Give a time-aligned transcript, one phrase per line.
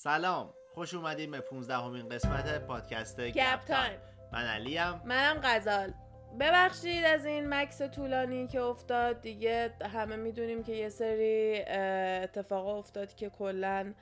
[0.00, 3.98] سلام خوش اومدیم به 15 اُمین قسمت پادکست گپ تایم.
[4.32, 5.02] من علیم.
[5.04, 5.92] منم غزال.
[6.40, 9.20] ببخشید از این مکث طولانی که افتاد.
[9.20, 13.94] دیگه همه می‌دونیم که یه سری اه، اتفاقا افتاد که کلا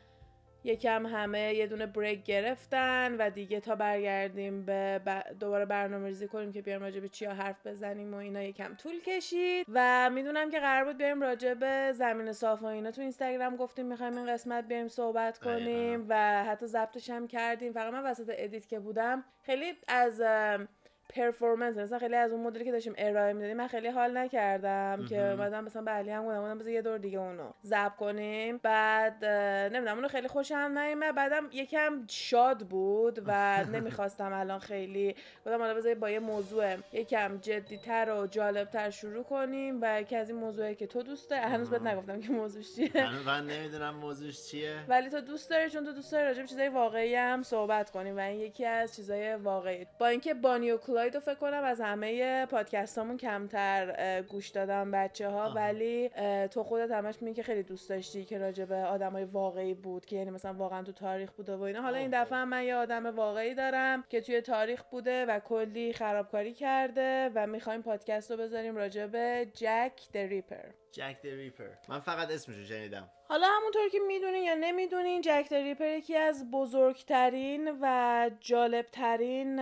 [0.67, 6.29] یکم همه یه دونه break گرفتن و دیگه تا برگردیم به ب- دوباره برنامه ریزی
[6.29, 10.51] کنیم که بیایم راجع به چیا حرف بزنیم و اینا یکم طول کشید و می‌دونم
[10.51, 14.27] که قرار بود بیایم راجع به زمین صاف و اینا تو اینستاگرام گفتیم می‌خوایم این
[14.33, 15.39] قسمت بیایم صحبت.
[15.39, 20.21] کنیم و حتی ضبطش هم کردیم فقط من وسط edit که بودم خیلی از
[21.17, 25.27] پرفورمنس مثلا خیلی از اون مدلی که داشتیم ارائه می‌دادیم من خیلی حال نکردم که.
[25.31, 28.61] اومدم مثلا به علی هم گفتم گفتم بذار یه دور دیگه اونو ضبط کنیم.
[28.63, 31.15] بعد نمی‌دونم اونو خیلی خوشم نیومد.
[31.15, 35.17] بعدم یکم شاد بود و نمی‌خواستم الان خیلی
[35.47, 40.31] گفتم حالا بذار با یه موضوع یکم جدیتر و جالبتر شروع کنیم و یکی از
[40.31, 41.83] این موضوعی که تو دوست داری هنوز بهت.
[41.83, 42.91] نگفتم که موضوعش چیه.
[42.95, 44.77] هنوز من نمی‌دونم موضوعش چیه.
[44.89, 48.17] ولی تو دوست داری چون تو دوست داری راجع به چیزای واقعی هم صحبت کنیم
[48.17, 49.87] و این یکی از چیزای واقعی.
[49.99, 55.29] با اینکه بانی و کلاید رو فکر کنم از همه پادکستامون کمتر گوش دادم بچه
[55.29, 55.55] ها آها.
[55.55, 56.11] ولی
[56.51, 60.17] تو خودت همش میگی که خیلی دوست داشتی که راجع به آدمای واقعی بود که
[60.17, 62.25] یعنی مثلا واقعا تو تاریخ بوده و اینا حالا این آه.
[62.25, 67.47] دفعه من یه آدم واقعی دارم که توی تاریخ بوده و کلی خرابکاری کرده و
[67.47, 72.65] می‌خوایم پادکست رو بذاریم راجع به جک د ریپر جک د ریپر من فقط اسمشو
[72.65, 73.11] شنیدم.
[73.29, 79.61] حالا همونطور که می‌دونین یا نمی‌دونین جک د ریپر یکی از بزرگترین و جالبترین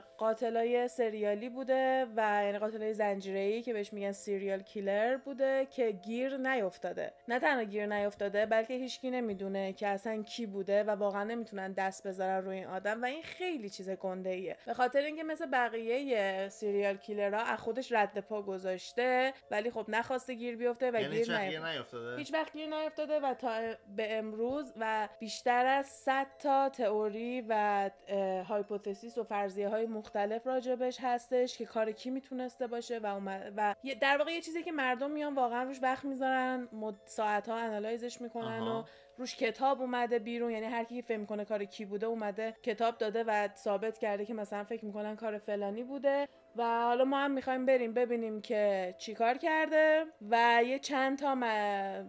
[0.00, 6.36] قاتلای سریالی بوده و یعنی قاتلای زنجیره‌ای که بهش میگن سیریال کیلر بوده که گیر
[6.36, 7.12] نیفتاده.
[7.28, 12.06] نه تنها گیر نیفتاده بلکه هیچکی نمی‌دونه که اصلا کی بوده و واقعا نمی‌تونن دست
[12.06, 16.48] بذارن روی این آدم و این خیلی چیز گنده ایه به خاطر اینکه مثل بقیه
[16.48, 21.18] سیریال کیلرها از خودش رد پا گذاشته ولی خب نخواسته گیر بیفته و یعنی گیر
[21.18, 23.60] هیچ وقت نیفتاده گیر هیچ وقت گیر نیفتاده و تا
[23.96, 27.90] به امروز و بیشتر از 100 تا تئوری و
[28.48, 33.20] hypothesis و فرضیه های مختلف راجبش هستش که کار کی می‌تونسته باشه و
[33.56, 36.68] و در واقع یه چیزی که مردم میان واقعا روش وقت می‌ذارن
[37.04, 38.80] ساعت ها analyze ش می‌کنن آها.
[38.80, 42.98] و روش کتاب اومده بیرون یعنی هر کی فکر می‌کنه کار کی بوده اومده کتاب
[42.98, 46.28] داده و ثابت کرده که مثلا فکر می‌کنن کار فلانی بوده.
[46.56, 51.36] و حالا ما هم می‌خوایم بریم ببینیم که چیکار کرده و یه چند تا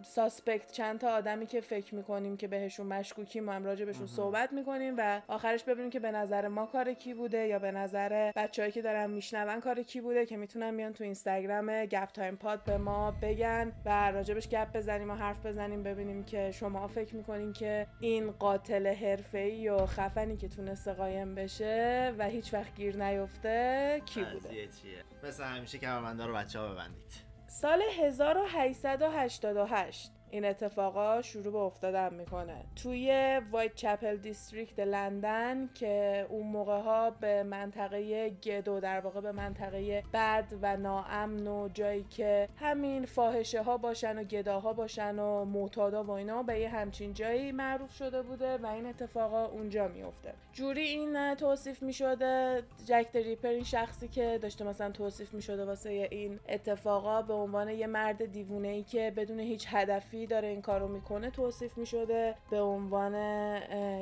[0.03, 4.53] suspect چند تا آدمی که فکر می‌کنیم که بهشون مشکوکیم ما هم راجع بهشون صحبت
[4.53, 8.71] می‌کنیم و آخرش ببینیم که به نظر ما کار کی بوده یا به نظر بچه‌هایی
[8.72, 12.77] که دارن میشنون کار کی بوده که می‌تونن میان تو اینستاگرام گپ تایم پاد به
[12.77, 17.88] ما بگن و راجبش گپ بزنیم و حرف بزنیم ببینیم که شما فکر می‌کنین که
[18.00, 24.23] این قاتل حرفه‌ای و خفنی که تونسته قایم بشه و هیچ وقت گیر نیفته کی
[24.23, 27.11] بوده؟ چیه؟ مثل همیشه کمربنده رو بچه ها ببندید.
[27.47, 32.56] سال 1888 این اتفاقا شروع به افتادن می‌کنه.
[32.75, 39.31] توی وایت چپل district لندن که اون موقع ها به منطقه ghetto در واقع به
[39.31, 45.46] منطقه بد و ناامن و جایی که همین فاحشه ها باشن و گداها باشن و
[45.46, 50.34] معتادا و اینا به یه همچین جایی معروف شده بوده و این اتفاقا اونجا میفته
[50.53, 56.40] جوری این توصیف می‌شده جک ریپر این شخصی که داشته مثلا توصیف می‌شده واسه این
[56.50, 61.29] اتفاقا به عنوان یه مرد دیوونه ای که بدون هیچ هدفی داره این کارو می‌کنه
[61.29, 63.15] توصیف می‌شده به عنوان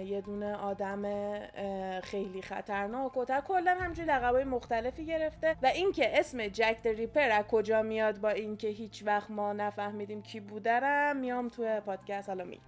[0.04, 1.04] یه دونه آدم
[2.02, 5.56] خیلی خطرناک و تا کلا همچین لقبای مختلفی گرفته.
[5.64, 10.22] و اینکه اسم جک د ریپر از کجا میاد با اینکه هیچ وقت ما نفهمیدیم
[10.22, 12.30] کی بوده رو میام توی پادکست.
[12.30, 12.64] حالا میگم.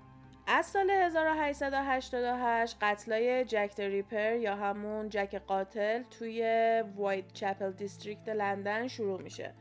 [0.48, 8.88] از سال 1888 قتلای جک ریپر یا همون جک قاتل توی وایت چپل district لندن
[8.88, 9.54] شروع میشه.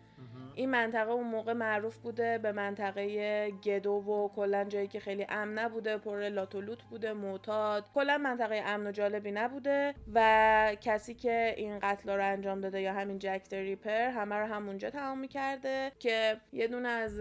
[0.55, 5.59] این منطقه اون موقع معروف بوده به منطقه گدو و کلا جایی که خیلی امن
[5.59, 11.15] نبوده پر لات و لوت بوده معتاد کلا منطقه امن و جالبی نبوده و کسی
[11.15, 15.93] که این قتل رو انجام داده یا همین جک ریپر همه رو همونجا تمام می‌کرده
[15.99, 17.21] که یه دونه از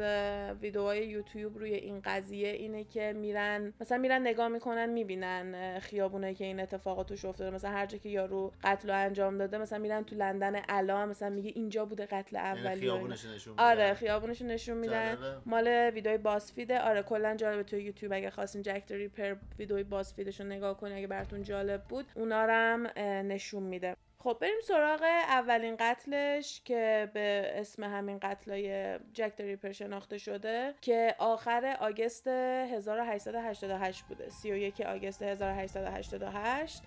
[0.61, 6.45] ویدیوهای یوتیوب روی این قضیه اینه که میرن مثلا میرن نگاه می‌کنن می‌بینن خیابونایی که
[6.45, 10.03] این اتفاقات توش افتاده مثلا هر جا که یارو قتل رو انجام داده مثلا میرن
[10.03, 13.13] تو لندن الان مثلا میگه اینجا بوده قتل یعنی اولی.
[13.23, 13.63] خیابونش نشون میدن.
[13.63, 15.17] آره خیابونش نشون میدن.
[15.45, 17.63] مال ویدیوی بازفیده آره کلا جالبه.
[17.63, 22.05] تو یوتیوب اگه خواستین جک ریپر ویدیوی بازفیدش رو نگاه کنین اگه براتون جالب بود
[22.15, 22.87] اونا هم
[23.27, 23.95] نشون میده.
[24.19, 31.15] خب بریم سراغ اولین قتلش که به اسم همین قتلای جک ریپر شناخته شده که
[31.19, 34.29] آخر آگست 1888 بوده.
[34.29, 36.81] 31 آگست 1888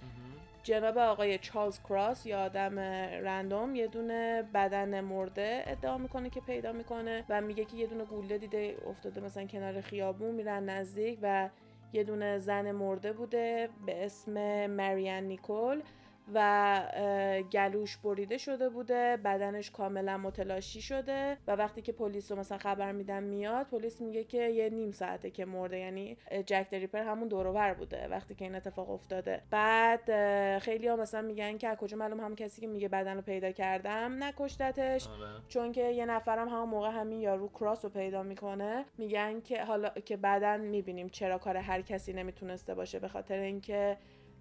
[0.66, 6.72] جناب آقای چارلز کراس یا آدم رندوم یه دونه بدن مرده ادعا می‌کنه که پیدا
[6.72, 11.48] می‌کنه و میگه که یه دونه گوله دیده افتاده مثلا کنار خیابون میرن نزدیک و
[11.92, 15.82] یه دونه زن مرده بوده به اسم مریان نیکول.
[16.34, 16.82] و
[17.52, 22.92] گلوش بریده شده بوده بدنش کاملا متلاشی شده و وقتی که پلیس رو مثلا خبر
[22.92, 27.74] میدن میاد پلیس میگه که یه نیم ساعته که مرده یعنی جک دریپر همون دورور
[27.74, 32.36] بوده وقتی که این اتفاق افتاده بعد خیلی ها مثلا میگن که کجا معلوم هم
[32.36, 35.26] کسی که میگه بدن رو پیدا کردم نکشتتش آره.
[35.48, 39.88] چون که یه نفرم همون موقع همین یارو کراس رو پیدا می‌کنه میگن که حالا
[39.88, 43.96] که بعدا می‌بینیم چرا کار هر کسی نمی‌تونسته باشه به خاطر اینکه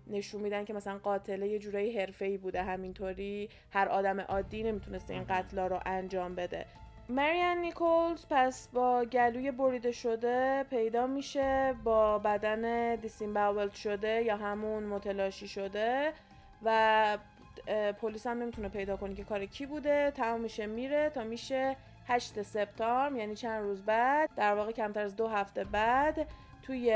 [0.07, 2.63] نشون میدن که مثلا قاتله یه جورایی حرفه‌ای بوده.
[2.63, 6.66] همینطوری هر آدم عادی نمی‌تونسته این قتلا رو انجام بده.
[7.10, 14.84] مریان نیکولز پس با گلوی بریده شده پیدا میشه با بدن دیسیمباولد شده یا همون
[14.84, 16.13] متلاشی شده
[16.63, 17.18] و
[18.01, 20.12] پلیس هم نمی‌تونه پیدا کنه که کار کی بوده.
[20.12, 21.75] تمام میشه میره تا میشه
[22.08, 24.30] 8 سپتامبر یعنی چند روز بعد.
[24.36, 26.28] در واقع کمتر از دو هفته بعد
[26.63, 26.90] توی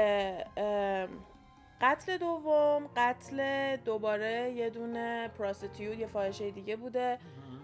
[1.82, 7.20] قتل دوم قتل دوباره یه دونه prostitute یه فاحشه دیگه بوده.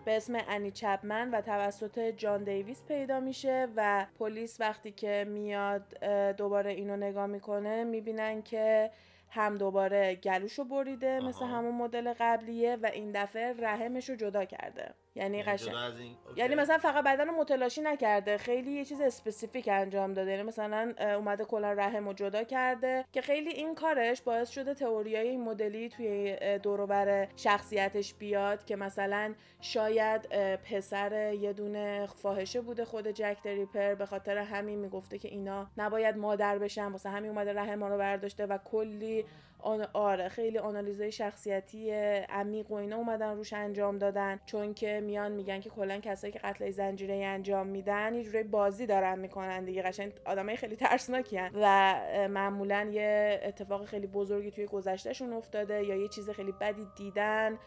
[0.05, 6.03] به اسم انی چپمن و توسط جان دیویس پیدا میشه و پلیس وقتی که میاد
[6.37, 8.91] دوباره اینو نگاه می‌کنه می‌بینن که
[9.29, 14.93] هم دوباره گلوشو بریده مثل همون مدل قبلیه و این دفعه رحمش رو جدا کرده.
[15.15, 15.75] یعنی, یعنی قشنگ.
[15.75, 16.15] این...
[16.35, 20.31] یعنی مثلا فقط بدن رو متلاشی نکرده خیلی یه چیز specific انجام داده.
[20.31, 25.27] یعنی مثلا اومده کلا رحم رو جدا کرده که خیلی این کارش باعث شده تئوریای
[25.27, 30.21] این مدلی توی دوروبر شخصیتش بیاد که مثلا شاید
[30.57, 36.17] پسر یه دونه فاحشه بوده خود جک دریپر به خاطر همین می‌گفته که اینا نباید
[36.17, 39.25] مادر بشن واسه همین اومده رحم رو برداشته و کلی
[39.59, 41.91] آن آره خیلی آنالیزهای شخصیتی
[42.29, 44.39] عمیق و اینا اومدن روش انجام دادن.
[44.45, 48.85] چون که میان میگن که کلا کسایی که قتل زنجیره انجام میدن یه جوری بازی
[48.85, 49.81] دارن می‌کنن دیگه.
[49.81, 51.95] قشنگ آدمای خیلی ترسناکی و
[52.29, 57.59] معمولا یه اتفاق خیلی بزرگی توی گذشتهشون افتاده یا یه چیز خیلی بدی دیدن.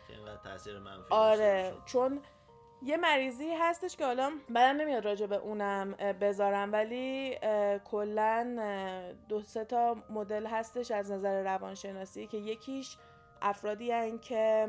[0.44, 2.20] تاثیر منفی آره چون
[2.82, 7.38] یه مریضی هستش که حالا بعدم نمیاد راجع به اونم بذارم ولی
[7.84, 8.56] کلا
[9.28, 12.96] دو سه تا مدل هستش از نظر روانشناسی که یکیش
[13.42, 14.68] افرادی هن که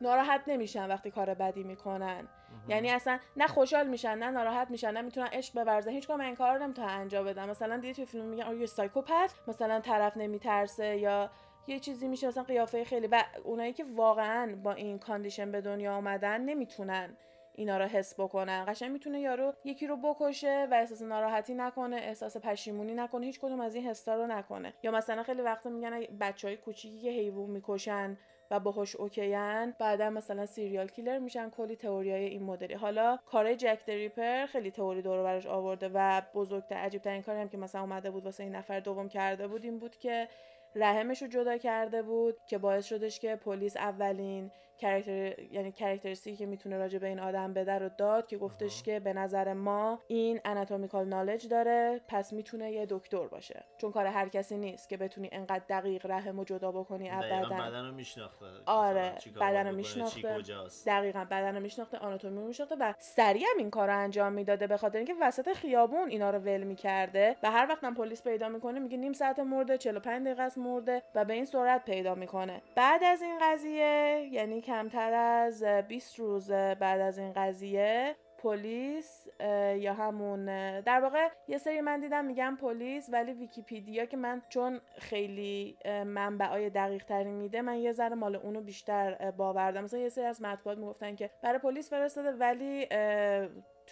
[0.00, 2.28] ناراحت نمیشن وقتی کار بدی می‌کنن.
[2.68, 6.34] یعنی اصلا نه خوشحال میشن نه ناراحت میشن نه می‌تونن عشق بورزن هیچ کار این
[6.34, 10.96] کار رو نمی‌تونن انجام بدم مثلا دیدی توی فیلم میگن یه سایکوپت مثلا طرف نمیترسه
[10.96, 11.30] یا
[11.66, 15.94] یه چیزی میشه مثلا قیافه خیلی و اونایی که واقعا با این condition به دنیا
[15.94, 17.16] آمدن نمی‌تونن
[17.54, 18.64] اینا رو حس بکنن.
[18.68, 23.60] قشنگ می‌تونه یارو یکی رو بکشه و احساس ناراحتی نکنه احساس پشیمونی نکنه هیچ کدوم
[23.60, 24.74] از این حسا رو نکنه.
[24.82, 28.16] یا مثلا خیلی وقتا میگن بچه های کوچیکی که حیوان می‌کشن
[28.50, 32.74] و باهاش okay ان بعدا مثلا serial killer میشن کلی تئوریای این مدلی.
[32.74, 37.40] حالا کار جک د ریپر خیلی تئوری دور برش آورده و بزرگتر عجیب ترین کاری
[37.40, 40.28] هم که مثلا اومده بود واسه این نفر دوم کرده بود این بود که
[40.74, 44.50] رحمش رو جدا کرده بود که باعث شدش که پلیس اولین
[44.80, 48.82] character یعنی characteristic ی که می‌تونه راجع به این آدم بده رو داد که گفتش
[48.82, 53.64] که به نظر ما این anatomical knowledge داره پس می‌تونه یه دکتر باشه.
[53.78, 57.86] چون کار هر کسی نیست که بتونی انقدر دقیق رحم رو جدا بکنی از بدن.
[57.86, 58.46] رو میشناخته.
[58.66, 60.38] آره بدن رو میشناخته.
[60.86, 64.66] دقیقا بدن رو میشناخته آناتومی رو میشناخته و سریع هم این کار رو انجام می‌داده
[64.66, 68.48] به خاطر اینکه وسط خیابون اینا رو ول می‌کرده و هر وقت هم پلیس پیدا
[68.48, 72.62] می‌کنه میگه نیم ساعت مرده 45 دقیقه است مرده و به این سرعت پیدا می‌کنه.
[72.74, 79.28] بعد از این قضیه یعنی کمتر از 20 روز بعد از این قضیه پلیس
[79.76, 80.44] یا همون
[80.80, 86.70] در واقع یه سری من دیدم میگم پلیس ولی ویکیپیدیا که من چون خیلی منبعای
[86.70, 89.84] دقیق تری میده من یه ذره مال اونو بیشتر باوردم.
[89.84, 92.86] مثلا یه سری از مطبوعات می‌گفتن که برای پلیس فرستاده ولی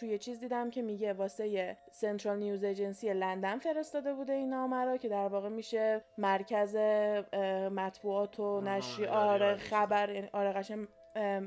[0.00, 4.97] توی چیز دیدم که میگه واسه سنترال نیوز ایجنسی لندن فرستاده بوده این نامه رو
[4.97, 6.76] که در واقع میشه مرکز
[7.73, 10.88] مطبوعات و نشریه آره خبر یعنی آره قشنگ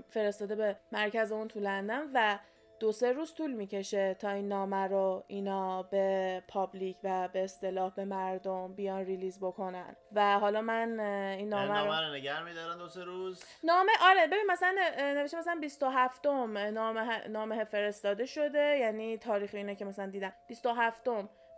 [0.10, 2.40] فرستاده به مرکز اون تو لندن و
[2.82, 7.94] دو سه روز طول می‌کشه تا این نامه رو اینا به public و به اصطلاح
[7.96, 9.96] به مردم بیان release بکنن.
[10.12, 14.46] و حالا من این نامه, نامه رو نگر میدارن دو سه روز؟ نامه آره ببین
[14.50, 20.34] مثلا نوشته مثلا 27 نامه نامه فرستاده شده یعنی تاریخ اینه که مثلا دیدم.
[20.48, 21.04] 27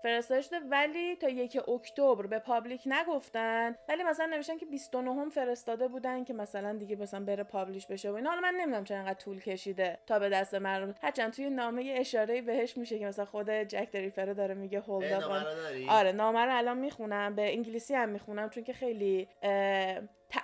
[0.03, 3.75] فرستاده شده ولی تا یک اکتبر به public نگفتن.
[3.89, 8.11] ولی مثلا نوشتن که 29 هم فرستاده بودن که مثلا دیگه مثلا بره publish بشه
[8.11, 8.29] و اینا.
[8.29, 10.95] حالا من نمی‌دونم چرا انقدر طول کشیده تا به دست مردم.
[11.01, 14.79] هرچند توی نامه یه اشاره بهش میشه که مثلا خود جک د ریپر داره میگه
[14.79, 15.23] hold
[15.89, 17.35] آره نامه رو الان می‌خونم.
[17.35, 19.27] به انگلیسی هم می‌خونم چون که خیلی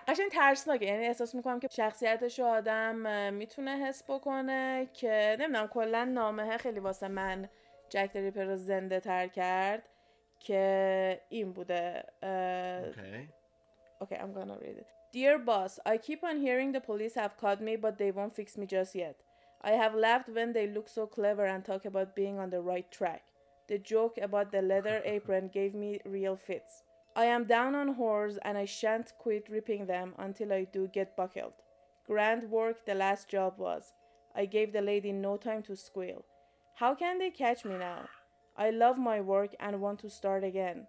[0.08, 0.86] قشنگ ترسناکه.
[0.86, 2.96] یعنی احساس می‌کنم که شخصیتش آدم
[3.34, 7.50] می‌تونه حس بکنه که نمی‌دونم کلا نامه خیلی واسه من
[7.88, 9.88] جک دریپر رو زنده تر کرد
[10.41, 13.29] که این بوده اه، Okay.
[14.03, 14.87] Okay, I'm gonna read it.
[15.12, 18.59] Dear boss, I keep on hearing the police have caught me, but they won't fix
[18.59, 19.17] me just yet.
[19.62, 22.91] I have laughed when they look so clever and talk about being on the right
[22.91, 23.23] track.
[23.69, 26.83] The joke about the leather apron gave me real fits.
[27.17, 31.17] I am down on whores and I shan't quit ripping them until I do get
[31.17, 31.55] buckled.
[32.07, 33.93] Grand work the last job was.
[34.35, 36.25] I gave the lady no time to squeal.
[36.80, 38.08] How can they catch me now?
[38.56, 40.88] I love my work and want to start again.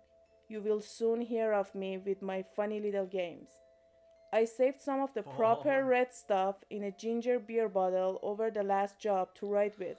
[0.48, 3.48] You will soon hear of me with my funny little games.
[4.32, 5.32] I saved some of the oh.
[5.36, 5.86] proper Oh.
[5.86, 9.96] red stuff in a ginger beer bottle over the last job to write with,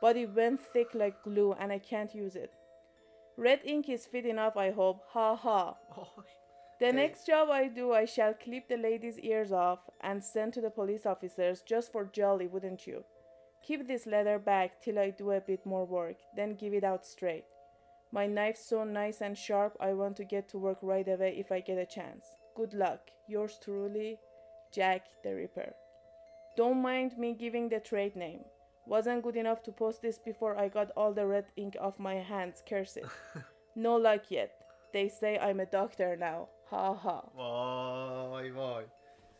[0.00, 2.52] but it went thick like glue and I can't use it.
[3.36, 5.02] Red ink is fit enough, I hope.
[5.08, 5.74] Ha ha.
[6.78, 10.60] The next job I do, I shall clip the lady's ears off and send to
[10.60, 13.04] the police officers just for jolly, wouldn't you?
[13.66, 17.06] Keep this leather bag till I do a bit more work, then give it out
[17.06, 17.46] straight.
[18.12, 21.50] My knife's so nice and sharp, I want to get to work right away if
[21.50, 22.26] I get a chance.
[22.54, 23.10] Good luck.
[23.26, 24.18] Yours truly,
[24.70, 25.72] Jack the Ripper.
[26.58, 28.44] Don't mind me giving the trade name.
[28.86, 32.16] Wasn't good enough to post this before I got all the red ink off my
[32.16, 33.06] hands, curse it.
[33.74, 34.52] no luck yet.
[34.92, 36.48] They say I'm a doctor now.
[36.68, 37.22] Ha ha.
[37.34, 38.82] Why, why.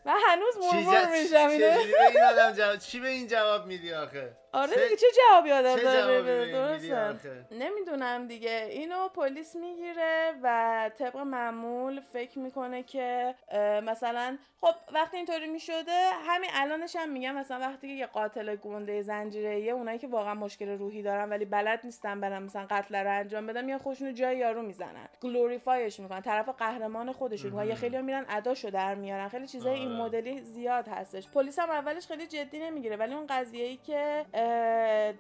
[0.04, 1.70] و هنوز مرمور میشم اینو.
[1.70, 5.50] چجوری به این آدم جواب چی به این جواب میدی آخه؟ آره دیگه چه جوابی
[5.50, 7.46] آدم داره؟ درسته.
[7.50, 8.66] نمی‌دونم دیگه.
[8.70, 13.34] اینو پلیس می‌گیره و طبق معمول فکر می‌کنه که
[13.82, 19.02] مثلا خب وقتی اینطوری می‌شده همین الانش هم میگم مثلا وقتی که یه قاتل گنده
[19.02, 23.10] زنجیره یه اونایی که واقعا مشکل روحی دارن ولی بلد نیستن برن مثلا قتل رو
[23.10, 25.08] انجام بدن میان خودشونو جای یارو می‌زنن.
[25.22, 26.20] گلوریفایش می‌کنن.
[26.20, 27.50] طرف قهرمان خودشون.
[27.50, 29.28] می‌کنن یا خیلی میرن اداشو در میارن.
[29.28, 30.02] خیلی چیزای این آره.
[30.02, 31.28] مدلی زیاد هستش.
[31.28, 34.24] پلیس هم اولش خیلی جدی نمی‌گیره ولی اون قضیه ای که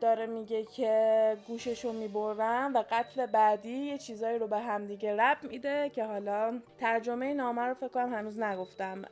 [0.00, 5.88] داره میگه که گوششو می‌برن و قتل بعدی یه چیزایی رو به همدیگه رب میده
[5.88, 9.02] که حالا ترجمه نامه رو فکر کنم هنوز نگفتم.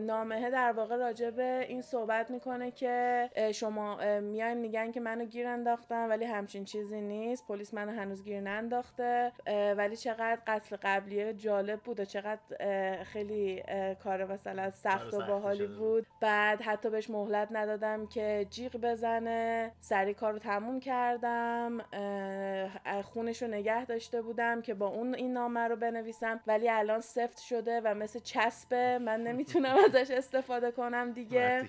[0.00, 5.24] نامه در واقع راجع به این صحبت می‌کنه که شما اه، میاین میگن که منو
[5.24, 7.46] گیر انداختن ولی همچین چیزی نیست.
[7.48, 9.32] پلیس منو هنوز گیر ننداخته.
[9.76, 12.40] ولی چقدر قتل قبلیه جالب بود و چقدر
[13.04, 13.62] خیلی
[14.04, 15.66] کار مثلا سخت و باحالی.
[15.66, 16.06] بود.
[16.20, 19.45] بعد حتی بهش مهلت ندادم که جیغ بزنه.
[19.80, 21.80] سری کارو تموم کردم
[23.04, 26.40] خونش رو نگه داشته بودم که با اون این نامه رو بنویسم.
[26.46, 28.98] ولی الان سفت شده و مثل چسبه.
[28.98, 31.60] من نمی‌تونم ازش استفاده کنم دیگه.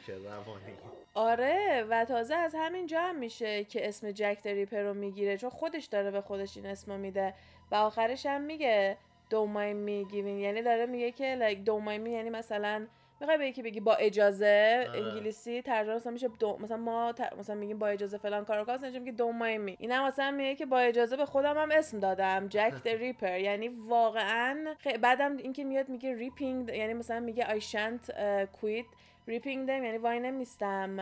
[1.14, 5.50] آره و تازه از همین جا هم میشه که اسم جک دریپر رو می‌گیره چون
[5.50, 7.34] خودش داره به خودش این اسمو میده.
[7.72, 8.98] و آخرش هم میگه
[9.30, 10.40] don't mind me giving.
[10.42, 12.88] یعنی داره میگه که like don't mind me یعنی مثلا
[13.20, 15.04] می‌خوای به یکی بگی با اجازه؟ آره.
[15.04, 18.84] انگلیسی ترجمه مثلا میشه دو- مثلا ما ت- مثلا میگیم با اجازه فلان کارو کاس
[18.84, 19.76] نمیشه میگه don't mind me.
[19.82, 22.48] اینم مثلا میگه که با اجازه به خودم هم اسم دادم.
[22.48, 24.98] جک د ریپر یعنی واقعا خی...
[24.98, 28.14] بعدم اینکه میاد میگه ripping یعنی مثلا میگه shan't uh,
[28.62, 28.86] quit.
[29.28, 30.98] ریپینگ دم یعنی وای نمیستم.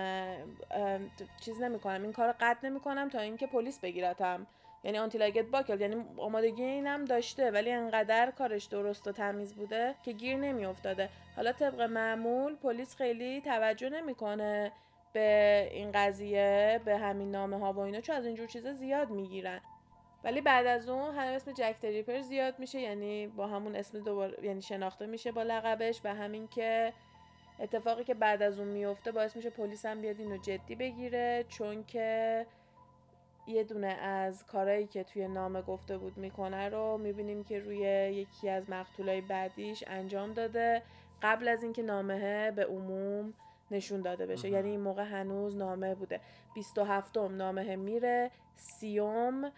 [1.46, 2.04] چیز نمی‌کنم.
[2.04, 4.48] این کار قطع نمی‌کنم تا اینکه پلیس بگیرتم
[4.86, 9.96] یعنی آنتی لاگت باکل یعنی آمادگی اینم داشته ولی انقدر کارش درست و تمیز بوده
[10.04, 11.10] که گیر نمیافتاده.
[11.36, 14.72] حالا طبق معمول پلیس خیلی توجه نمی‌کنه
[15.14, 19.62] به این قضیه به همین نامه ها و اینا چون از اینجور چیزا زیاد می‌گیرن.
[20.24, 24.46] ولی بعد از اون هم اسم جک دریپر زیاد میشه یعنی با همون اسم دوباره
[24.46, 26.94] یعنی شناخته میشه با لقبش و همین که
[27.60, 31.84] اتفاقی که بعد از اون میفته باعث میشه پلیس هم بیاد اینو جدی بگیره چون
[31.84, 32.46] که
[33.48, 37.78] یه دونه از کارهایی که توی نامه گفته بود می‌کنه رو می‌بینیم که روی
[38.14, 40.82] یکی از مقتولای بعدیش انجام داده
[41.22, 43.34] قبل از اینکه نامه به عموم
[43.72, 44.50] نشون داده بشه.
[44.50, 46.20] یعنی این موقع هنوز نامه بوده.
[46.54, 48.32] 27 نامه میره.
[48.56, 49.52] سیوم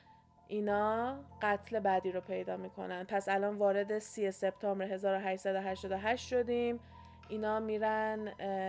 [0.47, 3.03] اینا قتل بعدی رو پیدا می‌کنن.
[3.03, 6.79] پس الان وارد 3 سپتامبر 1888 شدیم.
[7.29, 8.19] اینا میرن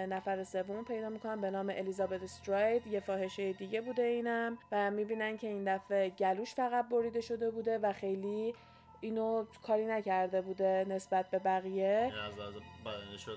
[0.09, 5.37] نفر سوم پیدا می‌کنن به نام الیزابت استراید یه فاحشه دیگه بوده اینم و می‌بینن
[5.37, 8.55] که این دفعه گلوش فقط بریده شده بوده و خیلی
[9.01, 12.55] اینو کاری نکرده بوده نسبت به بقیه یعنی از از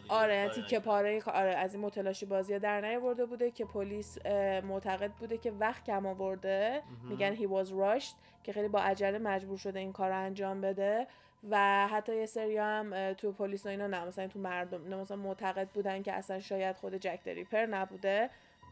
[0.09, 0.79] آره کاری تیکه.
[0.79, 4.25] پاره آره از این متلاشی بازی در نیاورده بوده که پلیس
[4.63, 6.81] معتقد بوده که وقت کم آورده.
[7.09, 11.07] میگن he was rushed که خیلی با عجله مجبور شده این کار رو انجام بده
[11.49, 14.05] و حتی یه سری هم تو پلیس و اینا نه.
[14.05, 18.29] مثلا تو مردم نه مثلا معتقد بودن که اصلا شاید خود جک دریپر نبوده.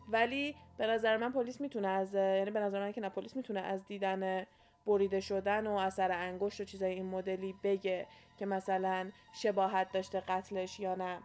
[0.09, 3.59] ولی به نظر من پلیس می‌تونه از یعنی به نظر من که نه پلیس می‌تونه
[3.59, 4.45] از دیدن
[4.87, 8.07] بریده شدن و اثر انگشت و چیزای این مدلی بگه
[8.37, 11.19] که مثلا شباهت داشته قتلش یا نه.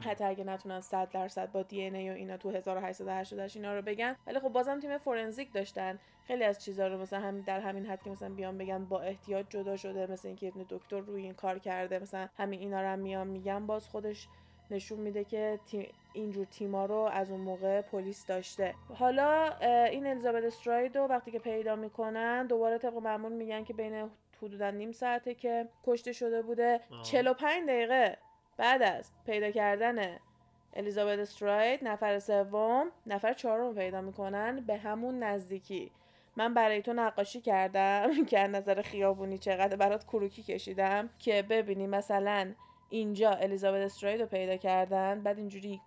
[0.00, 4.16] حتی اگه نتونن 100 درصد با دی ای و اینا تو 1888 اینا رو بگن.
[4.26, 5.98] ولی خب بازم تیم فورنزیک داشتن.
[6.26, 9.46] خیلی از چیزا رو مثلا هم در همین حد که مثلا بیان بگن با احتیاط
[9.48, 12.98] جدا شده مثلا اینکه یه دکتر روی این کار کرده مثلا همین اینا رو هم
[12.98, 14.28] میان میگن باز خودش
[14.70, 18.74] نشون میده که تیم اینجور تیما رو از اون موقع پلیس داشته.
[18.94, 19.56] حالا
[19.86, 24.10] این الیزابت استراید رو وقتی که پیدا می‌کنن دوباره طبق معمول میگن که بین
[24.42, 28.18] حدودا نیم ساعته که کشته شده بوده 45 دقیقه.
[28.60, 30.18] بعد از پیدا کردن
[30.74, 35.90] الیزابت استراید نفر سوم نفر چهارم پیدا می‌کنن به همون نزدیکی.
[36.36, 41.86] من برای تو نقاشی کردم که از نظر خیابونی چقدر برات کروکی کشیدم که ببینی
[41.86, 42.54] مثلا
[42.90, 45.80] اینجا الیزابت استراید رو پیدا کردن بعد اینجوری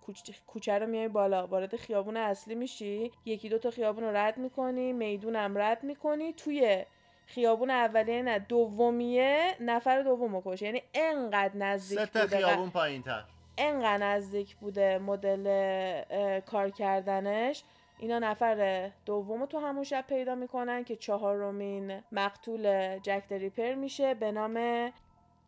[0.46, 4.92] کوچه رو میای بالا وارد خیابون اصلی میشی یکی دو تا خیابون رو رد می‌کنی
[4.92, 6.84] می‌دونم رد می‌کنی توی
[7.26, 13.24] خیابون اولیه نه دومیه نفر دوم کش یعنی انقدر نزدیک سه تا خیابون پایین تر
[13.58, 17.62] انقدر نزدیک بوده مدل کار کردنش.
[17.98, 24.32] اینا نفر دوم تو همون شب پیدا می‌کنن که چهارمین مقتول جک دریپر میشه به
[24.32, 24.90] نام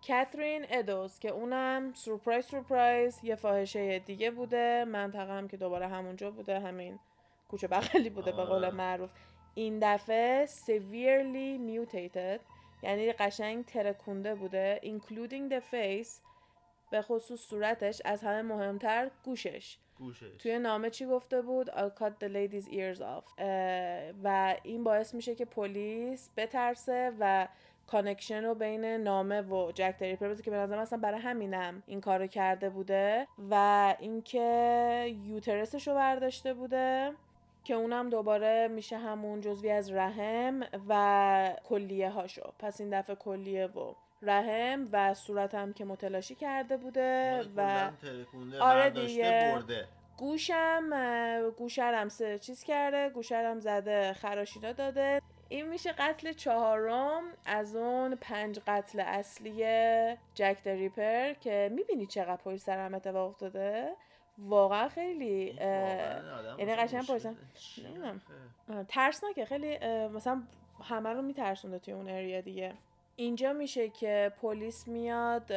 [0.09, 4.85] کاترین ادوز که اونم سورپرایز سورپرایز یه فاحشه دیگه بوده.
[4.85, 6.99] منطقه هم که دوباره همونجا بوده همین
[7.49, 9.11] کوچه بغلی بوده به قول معروف.
[9.57, 12.41] این دفعه severely mutated
[12.83, 16.21] یعنی قشنگ ترکونده بوده including the face
[16.91, 19.79] به خصوص صورتش از همه مهمتر گوشش.
[19.99, 20.37] گوشش.
[20.39, 23.41] توی نامه چی گفته بود؟ I'll cut the lady's ears off.
[24.25, 27.49] و این باعث میشه که پلیس بترسه و
[27.87, 32.27] connection رو بین نامه و جک دریپر که به نظرم اصلا برای همینم این کارو
[32.27, 37.13] کرده بوده و اینکه uterus ش رو برداشته بوده.
[37.67, 42.53] که اونم دوباره میشه همون جزوی از رحم و کلیه هاشو.
[42.59, 47.91] پس این دفعه کلیه و رحم و صورتم که متلاشی کرده بوده و
[48.61, 49.53] آره دیگه.
[49.55, 49.89] برده.
[50.17, 50.91] گوشم
[51.59, 55.23] گوشرم سه چیز کرده گوشرم زده خراشینا داده.
[55.49, 59.65] این میشه قتل چهارم از اون پنج قتل اصلی
[60.35, 63.93] جک دریپر که می‌بینی چقدر پشت سرم اتفاق افتاده.
[64.39, 65.45] واقعا خیلی
[66.59, 67.37] یعنی قشنگ پرسن
[68.89, 70.43] ترسناکه خیلی مثلا
[70.83, 72.75] همه رو میترسونده توی اون اریا دیگه.
[73.17, 75.53] اینجا میشه که پلیس میاد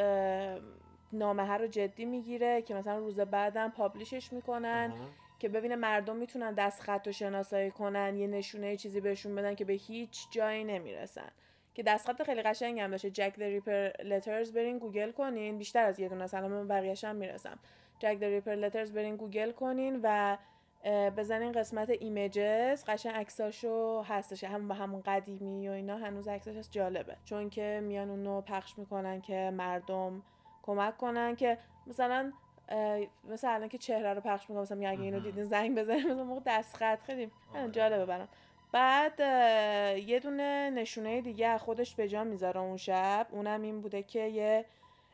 [1.14, 4.94] نامه رو جدی می‌گیره که مثلا روز بعدم publish ش می‌کنن
[5.40, 9.66] که ببینه مردم می‌تونن دست خط و شناسایی کنن یه نشونه چیزی بهشون بدن که
[9.66, 11.32] به هیچ جایی نمی‌رسن.
[11.74, 15.58] که دستخط خیلی قشنگ هم داشته Jack Ripper letters برین گوگل کنین.
[15.58, 17.60] بیشتر از یه دونه سلام بقیه‌ش هم می‌رسم.
[18.00, 20.38] Jack Ripper letters برین گوگل کنین و
[21.18, 22.86] بزنین قسمت images.
[22.88, 26.72] قشنگ عکساشو هستش هم با همون قدیمی و اینا هنوز عکسش هست.
[26.72, 27.16] جالبه.
[27.26, 30.22] چون که میان اونو پخش می‌کنن که مردم
[30.64, 31.58] کمک کنن که
[31.88, 32.32] مثلا
[33.30, 36.42] مثلا الان که چهره رو پخش می‌کنم مثلا اگه اینو دیدین زنگ بزنین مثلا موقع
[36.46, 37.72] دست خط خیلی آره.
[37.72, 38.28] جالبه برام.
[38.72, 39.20] بعد
[40.00, 43.28] یه دونه نشونه دیگه خودش به جا می‌ذاره اون شب.
[43.32, 44.66] اونم این بوده که یه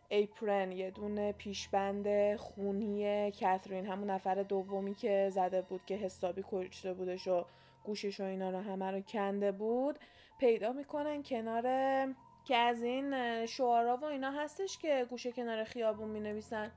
[0.10, 6.94] ایپرن یه دونه پیشبند خونی کاترین همون نفر دومی که زده بود که حسابی کشته
[6.94, 7.46] بودش و
[7.84, 10.00] گوشش و اینا رو همه رو کنده بود.
[10.40, 11.64] پیدا می‌کنن کنار
[12.46, 16.72] که از این شعارا و اینا هستش که گوشه کنار خیابون می نویسن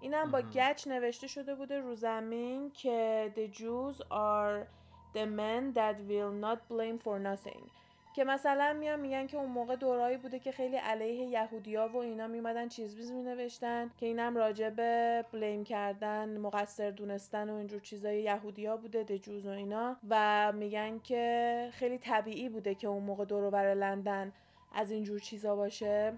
[0.00, 4.66] اینم با گچ نوشته شده بوده رو زمین که the Jews are
[5.14, 7.79] the men that will not blame for nothing.
[8.12, 12.26] که مثلا میان میگن که اون موقع دورایی بوده که خیلی علیه یهودیا و اینا
[12.26, 17.80] میمدن چیز بیز می نوشتن که اینم راجع به بلیم کردن مقصر دونستن و اینجور
[17.80, 19.96] چیزای یهودیا بوده دجوز و اینا.
[20.08, 24.32] و میگن که خیلی طبیعی بوده که اون موقع دورو بر لندن
[24.74, 26.12] از اینجور چیزا باشه.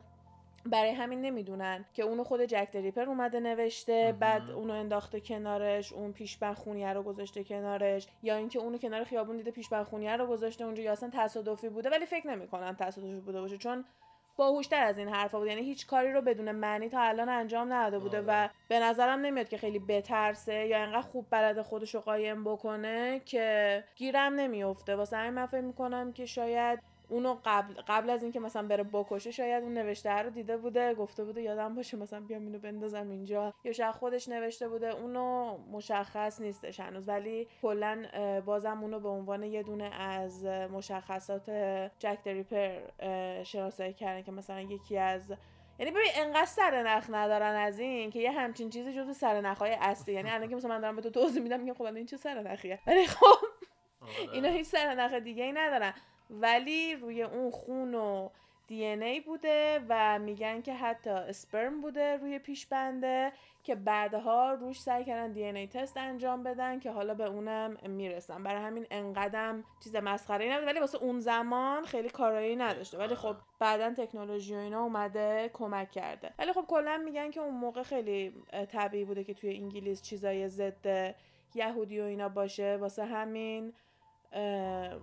[0.66, 6.12] برای همین نمی‌دونن که اونو خود جک دریپر اومده نوشته بعد اونو انداخته کنارش اون
[6.12, 10.64] پیشبن خونیه رو گذاشته کنارش یا اینکه اونو کنار خیابون دیده پیشبن خونیه رو گذاشته
[10.64, 13.84] اونجا یا اصلا تصادفی بوده ولی فکر نمی‌کنم تصادفی بوده باشه چون
[14.36, 15.48] باهوشتر از این حرفا بود.
[15.48, 18.50] یعنی هیچ کاری رو بدون معنی تا الان انجام نداده بوده و آره.
[18.68, 23.84] به نظرم نمیاد که خیلی بترسه یا انقدر خوب بلد خودش رو قایم بکنه که
[23.96, 28.68] گیرم نمیفته واسه همین من فکر می‌کنم که شاید اونو قبل قبل از اینکه مثلا
[28.68, 32.58] بره بکشه شاید اون نوشته رو دیده بوده گفته بوده یادم باشه مثلا بیام اینو
[32.58, 33.54] بندازم اینجا.
[33.64, 37.08] یا شاید خودش نوشته بوده اونو مشخص نیستش هنوز.
[37.08, 38.06] ولی کلا
[38.46, 41.50] بازم اونو به عنوان یه دونه از مشخصات
[41.98, 42.80] جک دریپر
[43.44, 45.32] شناسایی کردن که مثلا یکی از
[45.78, 49.76] یعنی ببین انقدر سر نخ ندارن از این که یه همچین چیزی جزو سر نخهای
[49.80, 50.14] اصلی.
[50.14, 52.42] یعنی الان که مثلا من دارم به تو توضیح میدم میگم خب این چه سر
[52.42, 53.26] نخیه؟ ولی خب
[54.00, 54.32] آره.
[54.32, 55.94] اینا هیچ سر نخ دیگه ای ندارن.
[56.32, 58.28] ولی روی اون خون و
[58.66, 63.32] دی ای بوده و میگن که حتی اسپرم بوده روی پیشبنده
[63.64, 68.42] که بعدها روش سعی کردن دی ای تست انجام بدن که حالا به اونم می‌رسن.
[68.42, 70.66] برای همین انقدم چیز مسخره نبود.
[70.66, 72.98] ولی واسه اون زمان خیلی کارایی نداشته.
[72.98, 76.30] ولی خب بعدا تکنولوژی و اینا اومده کمک کرده.
[76.38, 78.34] ولی خب کلا میگن که اون موقع خیلی
[78.68, 81.14] طبیعی بوده که توی انگلیس چیزای ضد
[81.54, 82.76] یهودی و اینا باشه.
[82.76, 83.72] واسه همین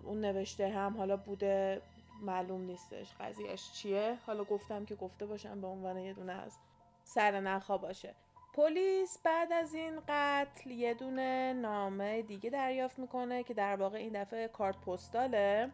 [0.04, 1.82] اون نوشته هم حالا بوده
[2.22, 4.18] معلوم نیستش قضیهش چیه.
[4.26, 6.58] حالا گفتم که گفته باشم به عنوان یه دونه از
[7.04, 8.16] سرنخها باشه.
[8.54, 14.22] پلیس بعد از این قتل یه دونه نامه دیگه دریافت می‌کنه که در واقع این
[14.22, 15.70] دفعه کارت پستاله.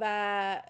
[0.00, 0.62] و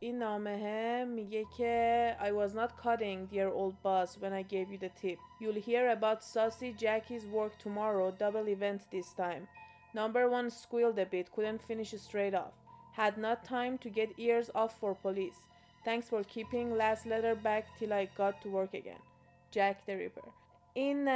[0.00, 4.78] این نامه میگه که I was not cutting dear old boss when I gave you
[4.78, 5.18] the tip.
[5.40, 9.46] You'll hear about Saucy Jackie's work tomorrow, double event this time.
[9.94, 12.54] Number one squealed a bit, couldn't finish straight off.
[12.92, 15.40] Had not time to get ears off for police.
[15.84, 19.02] Thanks for keeping last letter back till I got to work again.
[19.50, 20.28] جک ریپر
[20.74, 21.08] این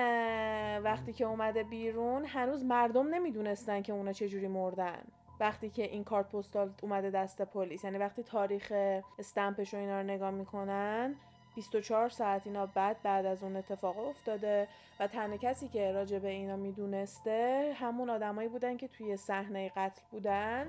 [0.79, 5.03] وقتی که اومده بیرون هنوز مردم نمی‌دونستن که اونا چجوری مردن
[5.41, 8.73] وقتی که این کارت پستال اومده دست پلیس یعنی وقتی تاریخ
[9.19, 11.15] استمپش و اینا رو نگاه می‌کنن
[11.57, 14.69] 24 ساعت اینا بعد بعد از اون اتفاق افتاده
[15.01, 20.03] و تنها کسی که راجع به اینا می‌دونسته همون آدمایی بودن که توی صحنه قتل
[20.11, 20.69] بودن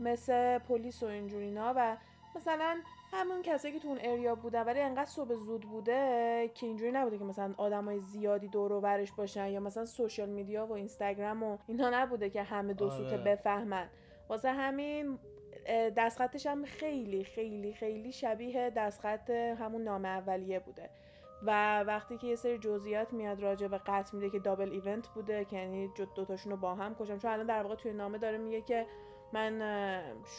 [0.00, 1.96] مثل پلیس و اینجورینا و
[2.36, 2.80] مثلا
[3.12, 7.18] همون کسایی که تو اون اریا بودن ولی انقدر صبح زود بوده که اینجوری نبوده
[7.18, 11.58] که مثلا آدمای زیادی دور و برش باشن یا مثلا سوشال میدیا و اینستاگرام و
[11.66, 13.24] اینا نبوده که همه دو سوته آره.
[13.24, 13.88] بفهمن
[14.28, 15.18] واسه همین
[15.96, 20.90] دستخطش هم خیلی خیلی خیلی شبیه دستخط همون نام اولیه بوده.
[21.42, 25.44] و وقتی که یه سری جزئیات میاد راجع به قتل میده که دابل ایونت بوده
[25.44, 28.60] که یعنی دوتاشون رو با هم کشم چون الان در واقع توی نامه داره میگه
[28.60, 28.86] که
[29.32, 29.62] من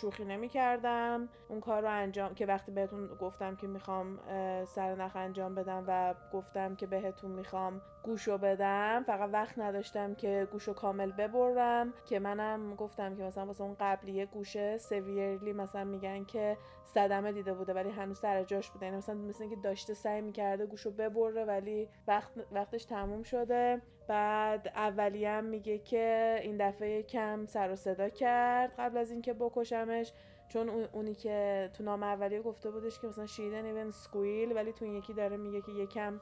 [0.01, 4.19] شوخی نمی کردم اون کار رو انجام که وقتی بهتون گفتم که می‌خوام
[4.65, 9.03] سرنخ انجام بدم و گفتم که بهتون می‌خوام گوشو بدم.
[9.07, 11.93] فقط وقت نداشتم که گوشو کامل ببرم.
[12.05, 17.53] که منم گفتم که مثلا واسه اون قبلیه گوشه سویرلی مثلا میگن که صدمه دیده
[17.53, 18.85] بوده ولی هنوز سر جاش بوده.
[18.85, 23.81] یعنی مثلا مثل اینکه داشته سعی می‌کرده گوشو ببره ولی وقت وقتش تموم شده.
[24.07, 30.13] بعد اولی میگه که این دفعه کم سر و صدا کرد قبل از اینکه بکشمش.
[30.49, 34.85] چون اونی که تو نام اولیه گفته بودش که مثلا شیدن ایون سکویل ولی تو
[34.85, 36.19] این یکی داره میگه که یکم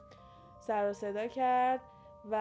[0.68, 1.80] سر و صدا کرد
[2.30, 2.34] و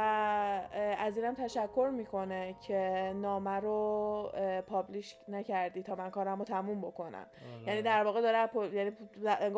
[1.00, 4.32] از اینم تشکر می‌کنه که نامه رو
[4.68, 7.68] پابلیش نکردی تا من کارم رو تموم بکنم آره.
[7.68, 8.74] یعنی در واقع داره پل...
[8.74, 8.92] یعنی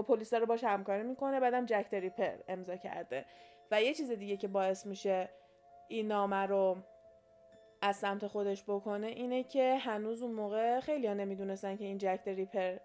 [0.08, 3.26] پلیس داره باش همکاری می‌کنه بعدم جک دریپر امضا کرده
[3.72, 5.30] و یه چیز دیگه که باعث میشه
[5.88, 6.78] این نامه رو
[7.82, 12.22] از سمت خودش بکنه اینه که هنوز اون موقع خیلی ها نمی‌دونستن که این جک
[12.26, 12.78] ریپر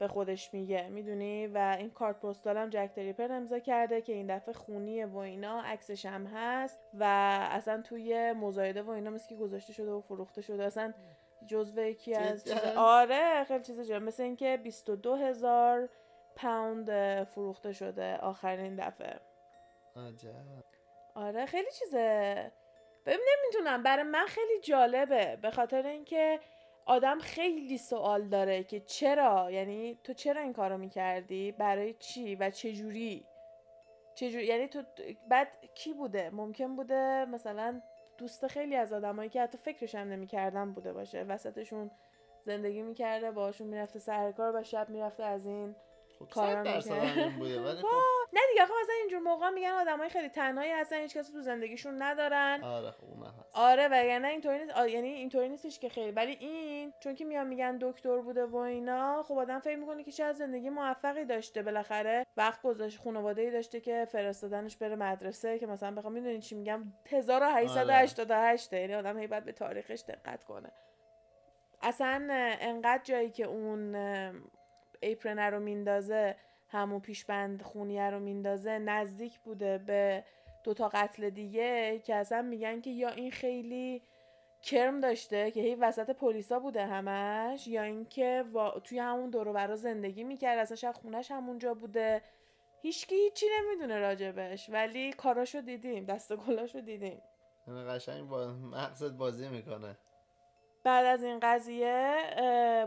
[0.00, 4.36] به خودش میگه می‌دونی؟ و این کارت پستال هم جک ریپر امضا کرده که این
[4.36, 7.04] دفعه خونیه و اینا عکسش هم هست و
[7.50, 10.64] اصلا توی مزایده و اینا مثل که گذاشته شده و فروخته شده.
[10.64, 10.94] اصلا
[11.46, 15.88] جزو یکی از چیز آره خیلی چیز جا مثل اینکه 22 هزار
[16.36, 19.20] پوند فروخته شده آخرین دفعه.
[21.14, 22.52] آره خیلی چیزه.
[23.06, 23.82] ببین نمی‌دونم.
[23.82, 25.38] برای من خیلی جالبه.
[25.42, 26.40] به خاطر اینکه
[26.90, 32.50] آدم خیلی سوال داره که چرا؟ یعنی تو چرا این کارو می‌کردی؟ برای چی؟ و
[32.50, 33.26] چه جوری
[34.14, 34.82] چجوری؟ یعنی تو
[35.28, 37.82] بعد کی بوده؟ ممکن بوده مثلا
[38.18, 41.22] دوست خیلی از آدمایی که حتی فکرش هم نمی‌کردن بوده باشه.
[41.22, 41.90] وسطشون
[42.40, 45.74] زندگی می‌کرده باشون می‌رفته سر کار و شب می‌رفته از این
[46.18, 46.80] خب کارا
[47.38, 47.86] بوده ولی خب
[48.32, 52.02] نه دیگه آخه مثلا اینجور موقع میگن آدمای خیلی تنهایی هستن هیچ کسی تو زندگیشون
[52.02, 52.64] ندارن.
[52.64, 53.50] آره خب اون هست.
[53.52, 54.76] آره و اینطوری نیست.
[54.88, 56.10] یعنی اینطوری نیستش که خیلی.
[56.10, 60.12] ولی این چون که میان میگن دکتر بوده و اینا خب آدم فکر می‌کنه که
[60.12, 62.26] چه زندگی موفقی داشته بالاخره.
[62.36, 66.84] وقت گذاشت خانواده ای داشته که فرستادنش بره مدرسه که مثلا بخوام می‌دونین چی میگم؟
[67.10, 68.80] 1888 آره.
[68.80, 70.72] یعنی آدم هی به تاریخش دقت کنه.
[71.82, 72.28] اصلا
[72.60, 73.94] انقدر جایی که اون
[75.00, 76.36] ایپرنه رو میندازه
[76.70, 80.24] همون پیشبند خونیه رو میندازه نزدیک بوده به
[80.64, 84.02] دوتا قتل دیگه که اصلا میگن که یا این خیلی
[84.62, 88.44] کرم داشته که هی وسط پلیسا بوده همش یا اینکه
[88.84, 92.22] توی همون دور زندگی می‌کرد اصلا شاید خونش همونجا بوده.
[92.82, 97.22] هیچکی هیچی نمی‌دونه راجبش ولی کاراشو دیدیم دست گلاشو دیدیم.
[97.68, 99.96] یعنی قشنگ با مقصد بازی می‌کنه.
[100.84, 102.16] بعد از این قضیه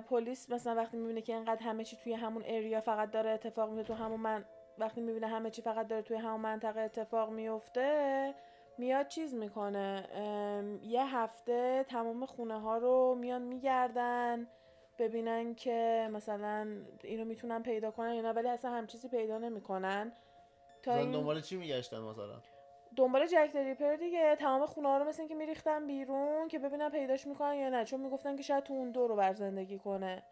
[0.10, 3.94] پلیس مثلا وقتی می‌بینه که اینقدر همه چی توی همون اریا فقط داره اتفاق میفته
[3.94, 4.46] تو همون من
[4.78, 8.34] وقتی می‌بینه همه چی فقط داره توی همون منطقه اتفاق میفته
[8.78, 10.08] میاد چیز می‌کنه.
[10.84, 14.48] یه هفته تمام خونه ها رو میان میگردن
[15.00, 16.68] ببینن که مثلا
[17.04, 20.12] اینو می‌تونن پیدا کنن یا نه ولی اصلا هم چیزی پیدا نمی‌کنن.
[20.84, 22.42] تا این دنبال چی میگشتن مثلا؟
[22.96, 24.36] دنبال جک دریپر دیگه.
[24.36, 27.86] تمام خونه ها رو مثل که میریختن بیرون که ببینن پیداش می‌کنن یا نه.
[27.86, 30.24] چون می‌گفتن که شاید تو اون دور رو بر زندگی کنه.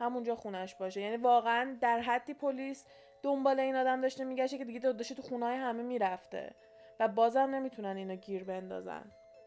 [0.00, 1.00] همونجا خونش باشه.
[1.00, 2.86] یعنی واقعا در حدی پلیس
[3.22, 6.54] دنبال این آدم داشته میگشته که دیگه داشته تو خونه های همه می‌رفته.
[7.00, 9.04] و بازم نمی‌تونن اینو گیر بندازن.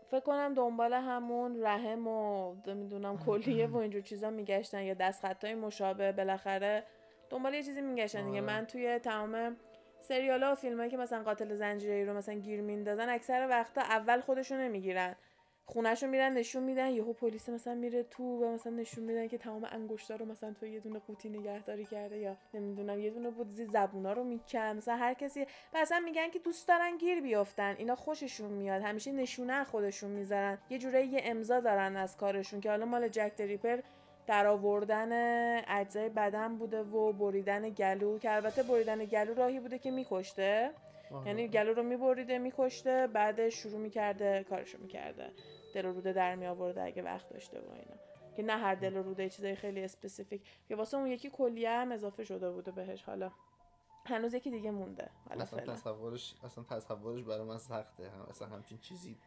[0.08, 5.56] فکر کنم دنبال همون رحم و نمی‌دونم کلیه و اینجور چیزا میگشتن یا دست خطای
[5.56, 6.12] مشابه.
[6.12, 6.84] بالاخره
[7.30, 8.42] دنبال یه چیزی میگشتن دیگه.
[8.42, 8.54] آره.
[8.54, 9.58] من توی تمام
[10.04, 14.20] سریال ها و فیلم که مثلا قاتل زنجیره رو مثلا گیر میندازن اکثر وقتا اول
[14.20, 15.16] خودشون نمی‌گیرن.
[15.66, 19.68] خونهشون میرن نشون میدن یهو پلیس مثلا میره تو و مثلا نشون میدن که تمام
[19.72, 23.66] انگشتا رو مثلا تو یه دونه قوطی نگهداری کرده یا نمی‌دونم یه دونه بود زی
[23.66, 27.76] زبونا رو میکن مثلا هر کسی اصلا میگن که دوست دارن گیر بیافتن.
[27.78, 28.82] اینا خوششون میاد.
[28.82, 30.58] همیشه نشونه خودشون می‌ذارن.
[30.70, 33.80] یه جوره یه امضا دارن از کارشون که حالا مال جک دریپر
[34.28, 35.12] در آوردن
[35.68, 40.72] اجزای بدن بوده و بریدن گلو که البته بریدن گلو راهی بوده که میکشته.
[41.26, 45.32] یعنی گلو رو میبریده میکشته بعدش شروع می‌کرده کارشو می‌کرده.
[45.74, 48.02] دل روده در می آورده اگه وقت داشته و اینا.
[48.36, 50.42] که نه هر دل روده چیزای خیلی specific.
[50.68, 53.04] که واسه اون یکی کلیه هم اضافه شده بوده بهش.
[53.04, 53.32] حالا
[54.06, 55.10] هنوز یکی دیگه مونده.
[55.30, 55.74] حالا اصلا فعلا.
[55.74, 58.10] تصورش اصلا تصورش برای من سخته.
[58.10, 59.18] هم اصلا همچین چیزی.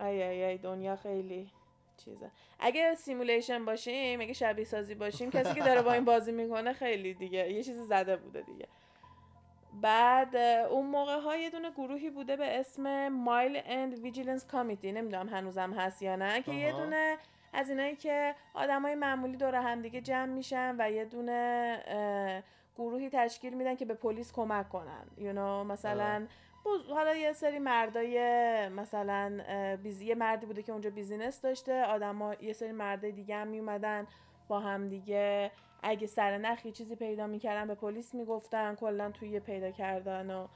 [0.00, 1.50] ای ای ای دنیا خیلی
[1.96, 2.30] چیزه.
[2.60, 7.14] اگه simulation باشیم اگه شبیه سازی باشیم کسی که داره با این بازی می‌کنه خیلی
[7.14, 8.68] دیگه یه چیزی زده بوده دیگه.
[9.80, 10.36] بعد
[10.70, 15.72] اون موقع ها یه دونه گروهی بوده به اسم Mile End Vigilance Committee نمی‌دونم هنوزم
[15.72, 16.72] هست یا نه که یه.
[16.72, 17.18] دونه
[17.52, 22.32] از اینایی که آدمای معمولی دور هم دیگه جمع میشن و یه دونه
[22.76, 25.04] گروهی تشکیل میدن که به پلیس کمک کنن.
[25.18, 26.26] You know مثلا
[26.66, 28.18] بز- حالا یه سری مردای
[28.68, 29.40] مثلا
[29.82, 30.00] بیز...
[30.00, 34.06] یه مردی بوده که اونجا business داشته آدما یه سری مردای دیگه هم میومدن
[34.48, 35.50] با هم دیگه.
[35.82, 40.30] اگه سر نخ یه چیزی پیدا می‌کردن به پلیس می‌گفتن کلا توی یه پیدا کردن
[40.30, 40.46] و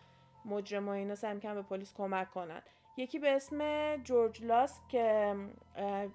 [0.44, 2.62] مجرم و اینا سعی به پلیس کمک کنن.
[2.96, 5.34] یکی به اسم جورج لاست که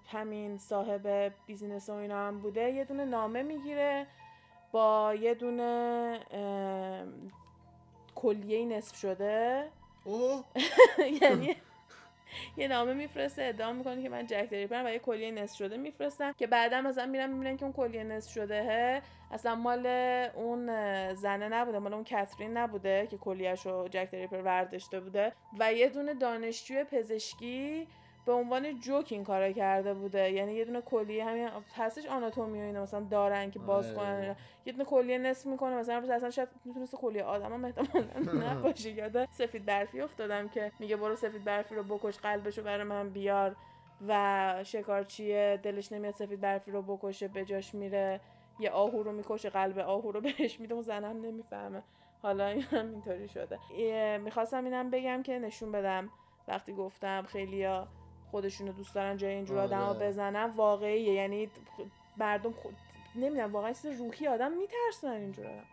[0.07, 4.07] همین صاحب business و اینا هم بوده یه دونه نامه می‌گیره.
[4.73, 6.19] با یه دونه
[8.15, 9.65] کلیه نصف شده.
[11.21, 11.55] یعنی
[12.57, 16.31] یه نامه میفرسته ادعا می‌کنه که من جک دریپرم و یه کلیه نصف شده میفرستن
[16.37, 19.85] که بعدا مثلا میرن می‌بینن که اون کلیه نصف شده اصلا مال
[20.35, 20.65] اون
[21.13, 25.33] زنه نبوده مال اون کاترین نبوده که کلیهش رو جک دریپر ورداشته بوده.
[25.59, 27.87] و یه دونه دانشجوی پزشکی
[28.25, 30.31] به عنوان جوک این کارو کرده بوده.
[30.31, 33.95] یعنی یه دونه کلیه همین هستش آناتومی و اینا مثلا دارن که باز آره.
[33.95, 34.35] کنن.
[34.65, 38.07] یه دونه کلیه نصف می‌کنه مثلا اصلا شاید می‌تونست کلیه آدم هم احتمالا
[38.51, 38.91] نباشه.
[38.91, 43.55] یاد سفید برفی افتادم که میگه برو سفید برفی رو بکش قلبشو برای من بیار
[44.07, 48.19] و شکارچی دلش نمیاد سفید برفی رو بکشه به جاش میره
[48.59, 51.83] یه آهو رو می‌کشه قلب آهو رو بهش میده اون زنم نمی‌فهمه.
[52.21, 53.59] حالا این هم اینطوری شده.
[54.17, 56.09] می‌خواستم اینم بگم که نشون بدم.
[56.47, 57.87] وقتی گفتم خیلیا
[58.33, 59.77] خودشونو دوست دارن جای اینجور آره.
[59.77, 61.13] آدم بزنن واقعیه.
[61.13, 61.49] یعنی
[62.17, 62.75] مردم خود...
[63.15, 65.63] نمی‌دونم واقعا چیز روحی آدم میترسن اینجور آدم.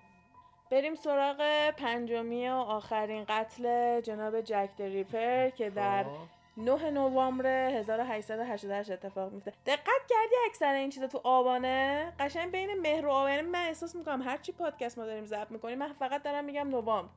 [0.71, 6.11] بریم سراغ پنجمی و آخرین قتل جناب جک دریپر که در خب.
[6.57, 13.07] 9 نوامبر 1888 اتفاق میفته دقت کردی اکثر این چیزا تو آبانه؟ قشنگ بین مهر
[13.07, 13.43] و آبانه.
[13.43, 17.09] من احساس می‌کنم هر چی پادکست ما داریم ضبط می‌کنیم من فقط دارم میگم نوامبر.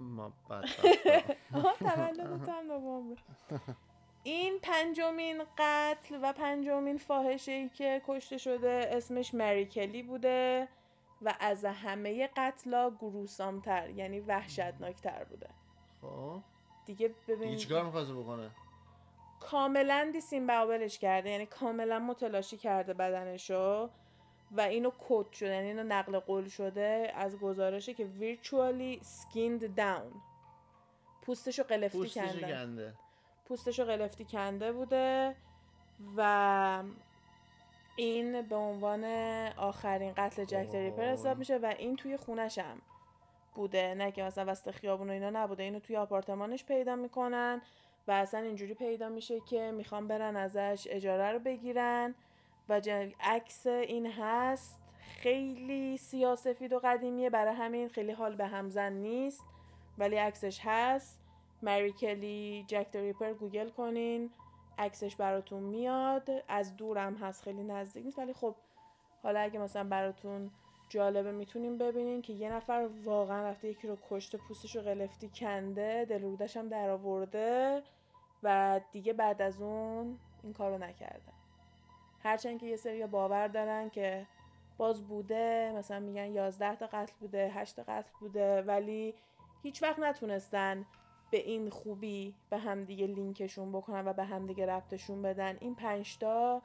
[0.00, 0.32] ما
[1.78, 3.16] تولدت هم نوامبر.
[4.22, 10.68] این پنجمین قتل و پنجمین فاحشه ای که کشته شده اسمش مری کلی بوده
[11.22, 15.48] و از همه قتلا گروسامتر یعنی وحشتناکتر بوده.
[16.02, 16.40] خب.
[16.86, 18.50] دیگه دیگه ببین چیکار می‌خواسته بکنه؟
[19.40, 23.90] کاملا دیسیمباولش کرده یعنی کاملا متلاشی کرده بدنشو
[24.50, 30.16] و اینو کد شده یعنی اینو نقل قول شده از گزارشه که virtually skinned down.
[31.22, 32.66] پوستشو قلفتی پوستشو کندن.
[32.66, 32.94] کنده.
[33.48, 35.34] پوستشو قلفتی کنده بوده
[36.16, 36.82] و
[37.96, 39.04] این به عنوان
[39.56, 41.12] آخرین قتل جک دریپر وای.
[41.12, 42.82] حساب میشه و این توی خونش هم
[43.54, 43.94] بوده.
[43.94, 45.62] نه که مثلا وسط خیابون و اینا نبوده.
[45.62, 47.62] اینو توی آپارتمانش پیدا می‌کنن
[48.08, 52.14] و اصلا اینجوری پیدا میشه که می‌خوان برن ازش اجاره رو بگیرن
[52.68, 52.80] و
[53.20, 57.30] عکس این هست خیلی سیاسفید و قدیمیه.
[57.30, 59.44] برای همین خیلی حال به همزن نیست
[59.98, 61.20] ولی عکسش هست.
[61.62, 64.30] مری کلی جک دریپر گوگل کنین.
[64.78, 66.30] عکسش براتون میاد.
[66.48, 68.54] از دورم هست خیلی نزدیک نیست ولی خب
[69.22, 70.50] حالا اگه مثلا براتون
[70.88, 76.06] جالبه می‌تونیم ببینین که یه نفر واقعا رفته یکی رو کشته پوستش رو قلفتی کنده
[76.08, 77.82] دل رودش هم در آورده
[78.42, 81.32] و دیگه بعد از اون این کارو نکرده.
[82.22, 84.26] هرچند که یه سری باور دارن که
[84.78, 89.14] باز بوده مثلا میگن 11 تا قتل بوده 8 تا قتل بوده ولی
[89.62, 90.86] هیچ وقت نتونستن
[91.30, 95.56] به این خوبی به همدیگه لینکشون بکنن و به همدیگه ربطشون بدن.
[95.60, 96.62] این پنجتا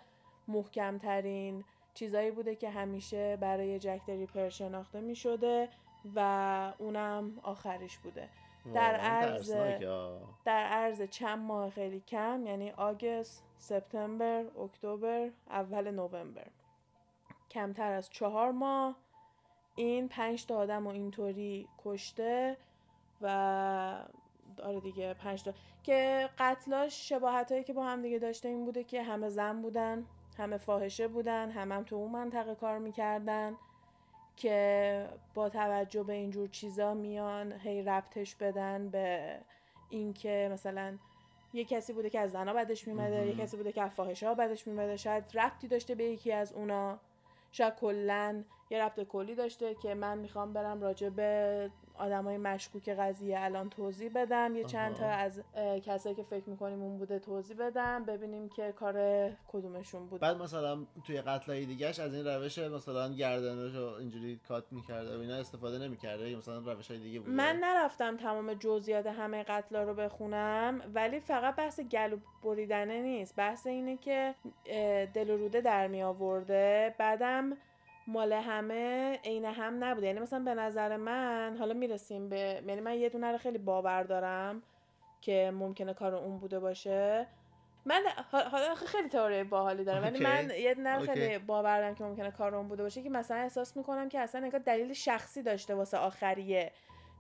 [0.47, 5.69] محکمترین چیزایی بوده که همیشه برای جک ریپر شناخته می شده
[6.15, 8.29] و اونم آخرش بوده.
[8.73, 9.51] در عرض
[10.45, 16.47] در عرض چند ماه خیلی کم یعنی آگست سپتامبر اکتبر اول نوامبر.
[17.51, 18.95] کمتر از چهار ماه
[19.75, 22.57] این پنج تا آدم و اینطوری کشته
[23.21, 24.05] و
[24.61, 25.53] آره دیگه پنج تا.
[25.83, 30.05] که قتلاش شباهت هایی که با هم دیگه داشته این بوده که همه زن بودن
[30.37, 33.55] همه فاحشه بودن همه هم تو اون منطقه کار می‌کردن
[34.35, 39.37] که با توجه به اینجور چیزا میان هی ربطش بدن به
[39.89, 40.97] اینکه مثلا
[41.53, 44.33] یه کسی بوده که از زنا بدش میمده یه کسی بوده که از فاحشه ها
[44.33, 46.99] بدش میمده شاید ربطی داشته به یکی از اونا.
[47.51, 51.69] شاید کلا یه ربط کلی داشته که من می‌خوام برم راجع به
[52.03, 54.55] آدمای مشکوک قضیه الان توضیح بدم.
[54.55, 55.41] یه چند تا از
[55.85, 60.85] کسایی که فکر می‌کنیم اون بوده توضیح بدم ببینیم که کار کدومشون بود بعد مثلا
[61.03, 65.77] توی قتلای دیگهش از این روش مثلا گردنش رو اینجوری کات می‌کرده و اینا استفاده
[65.77, 70.81] نمی‌کرده؟ یا مثلا روش های دیگه بوده؟ من نرفتم تمام جزئیات همه قتلا رو بخونم
[70.93, 73.35] ولی فقط بحث گلو بریدنه نیست.
[73.35, 74.35] بحث اینه که
[75.13, 77.57] دل و روده در می آورده بعدم
[78.07, 80.07] مال همه عین هم نبوده.
[80.07, 84.03] یعنی مثلا به نظر من حالا می‌رسیم به یعنی من یه دونه رو خیلی باور
[84.03, 84.63] دارم
[85.21, 87.27] که ممکنه کار اون بوده باشه.
[87.85, 90.03] من حالا خیلی تئوری باحالی دارم.
[90.03, 93.37] ولی من یه دونه خیلی باور دارم که ممکنه کار اون بوده باشه که مثلا
[93.37, 96.71] احساس می‌کنم که اصلا انگار دلیل شخصی داشته واسه آخریه.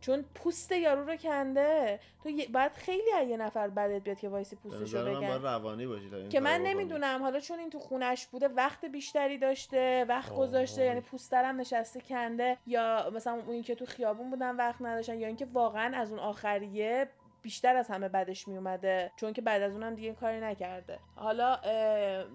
[0.03, 1.99] چون پوست یارو رو کنده.
[2.23, 6.39] تو باید خیلی از یه نفر بدت بیاد که وایسی پوستش رو روانی باشی که
[6.39, 11.61] من نمی‌دونم حالا چون این تو خونش بوده وقت بیشتری داشته وقت گذاشته یعنی پوسترم
[11.61, 16.11] نشسته کنده یا مثلا اون که تو خیابون بودن وقت نداشتن یا اینکه واقعا از
[16.11, 17.07] اون آخریه
[17.41, 20.99] بیشتر از همه بدش می اومده چون که بعد از اونم دیگه کاری نکرده.
[21.15, 21.55] حالا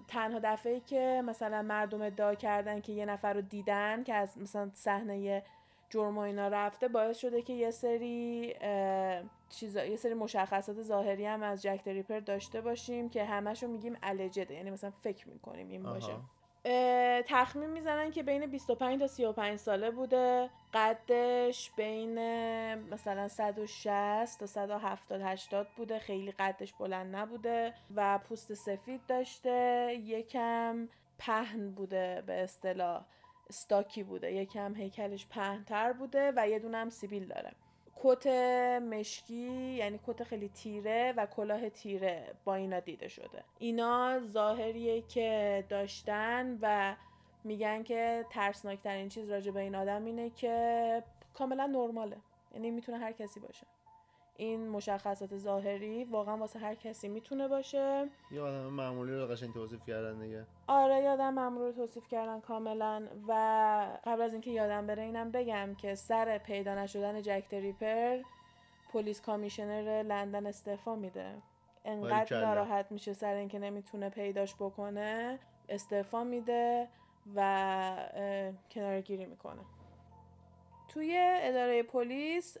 [0.07, 4.71] تنها دفعه که مثلا مردم ادعا کردن که یه نفر رو دیدن که از مثلا
[4.73, 5.43] صحنه
[5.89, 8.55] جرم و اینا رفته باعث شده که یه سری
[9.49, 14.53] چیزا یه سری مشخصات ظاهری هم از جک ریپر داشته باشیم که همشو میگیم الجده
[14.53, 16.13] یعنی مثلا فکر می‌کنیم این باشه.
[17.27, 20.49] تخمین می‌زنن که بین 25 تا 35 ساله بوده.
[20.73, 22.15] قدش بین
[22.79, 25.99] مثلا 160 تا 170 80 بوده.
[25.99, 29.93] خیلی قدش بلند نبوده و پوست سفید داشته.
[30.03, 33.01] یکم پهن بوده به اصطلاح.
[33.49, 34.33] استاکی بوده.
[34.33, 37.51] یکم هیکلش پهنتر بوده و یه دونه سیبیل داره.
[38.03, 38.27] کت
[38.81, 43.43] مشکی یعنی کت خیلی تیره و کلاه تیره با اینا دیده شده.
[43.59, 46.95] اینا ظاهریه که داشتن و
[47.43, 52.17] میگن که ترسناکترین چیز راجع به این آدم اینه که کاملا نرماله.
[52.53, 53.67] یعنی می‌تونه هر کسی باشه.
[54.39, 58.09] این مشخصات ظاهری واقعا واسه هر کسی می‌تونه باشه.
[58.31, 60.45] یه آدم معمولی رو قشنگ توصیف کردن دیگه.
[60.67, 63.07] آره یادم معمولی رو توصیف کردن کاملا.
[63.27, 63.33] و
[64.05, 68.17] قبل از اینکه یادم بره اینم بگم که سر پیدا نشدن جک ریپر
[68.93, 71.35] پلیس کامیشنر لندن استعفا میده.
[71.85, 75.39] انقدر ناراحت میشه سر اینکه نمی‌تونه پیداش بکنه.
[75.69, 76.87] استعفا میده
[77.35, 78.09] و
[78.71, 79.61] کنارگیری می‌کنه.
[80.93, 82.57] توی اداره پلیس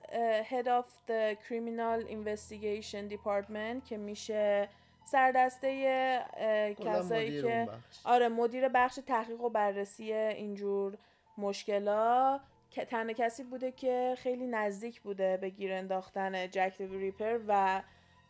[0.49, 4.69] Head of the Criminal Investigation Department که میشه
[5.05, 7.67] سردسته کسایی که
[8.05, 10.97] آره مدیر بخش تحقیق و بررسی اینجور
[11.37, 12.39] مشکلا.
[12.71, 17.81] که تنها کسی بوده که خیلی نزدیک بوده به گیر انداختن جک ریپر و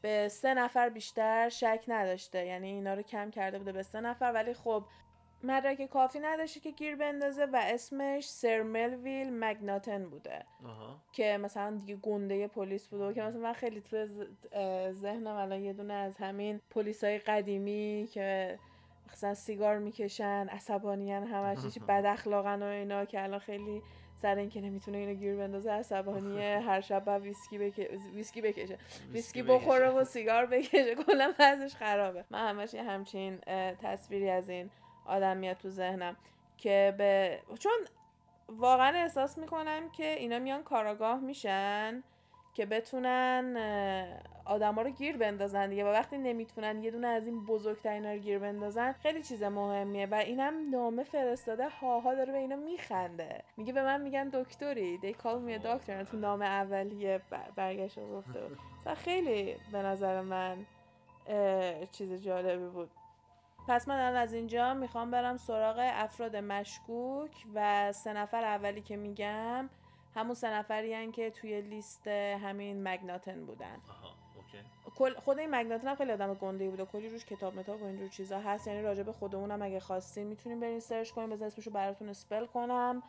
[0.01, 2.45] به سه نفر بیشتر شک نداشته.
[2.45, 4.83] یعنی اینا رو کم کرده بوده به سه نفر ولی خب
[5.43, 10.45] مدرک کافی نداشته که گیر بندازه و اسمش سر ملویل مگناتن بوده.
[11.11, 14.05] که مثلا دیگه گنده پلیس بوده و که مثلا من خیلی تو
[14.91, 18.59] ذهنم الان یه دونه از همین پلیس های قدیمی که
[19.13, 23.81] مثلا سیگار می‌کشن عصبانیان همش بد اخلاقن و اینا که الان خیلی
[24.15, 26.59] سر اینکه نمی‌تونه اینو گیر بندازه عصبانیه.
[26.67, 27.89] هر شب با ویسکی, بک...
[28.13, 28.77] ویسکی بکشه.
[29.11, 30.95] ویسکی بخوره و سیگار بکشه.
[31.07, 32.25] کلا وضعش خرابه.
[32.29, 33.37] من همش همچین
[33.81, 34.69] تصویری از این
[35.09, 36.17] آدم میاد تو ذهنم
[36.57, 37.71] که به چون
[38.47, 42.03] واقعا احساس می‌کنم که اینا میان کاراگاه میشن
[42.53, 43.57] که بتونن
[44.45, 48.39] آدما رو گیر بندازن دیگه و وقتی نمی‌تونن یه دونه از این بزرگترین رو گیر
[48.39, 53.43] بندازن خیلی چیز مهمیه و اینم نامه فرستاده هاها داره به اینا میخنده.
[53.57, 57.21] میگه به من میگن دکتری دی کال می دکتر تو نامه اولیه
[57.55, 58.39] برگشت گفته
[58.95, 60.57] خیلی به نظر من
[61.91, 62.89] چیز جالبی بود.
[63.69, 68.97] پس من الان از اینجا می‌خوام برم سراغ افراد مشکوک و سه نفر اولی که
[68.97, 69.69] میگم
[70.15, 73.77] همون سه نفری که توی لیست همین مگناتن بودن.
[73.89, 75.13] آها okay.
[75.19, 76.85] خود این مگناتن هم خیلی آدم گنده بوده.
[76.85, 80.27] کلی روش کتاب متاب و اینجور چیزا هست؟ یعنی راجع به خودمون هم اگه خواستین
[80.27, 83.03] می‌تونین برین search کنین بذار اسمشو براتون spell کنم.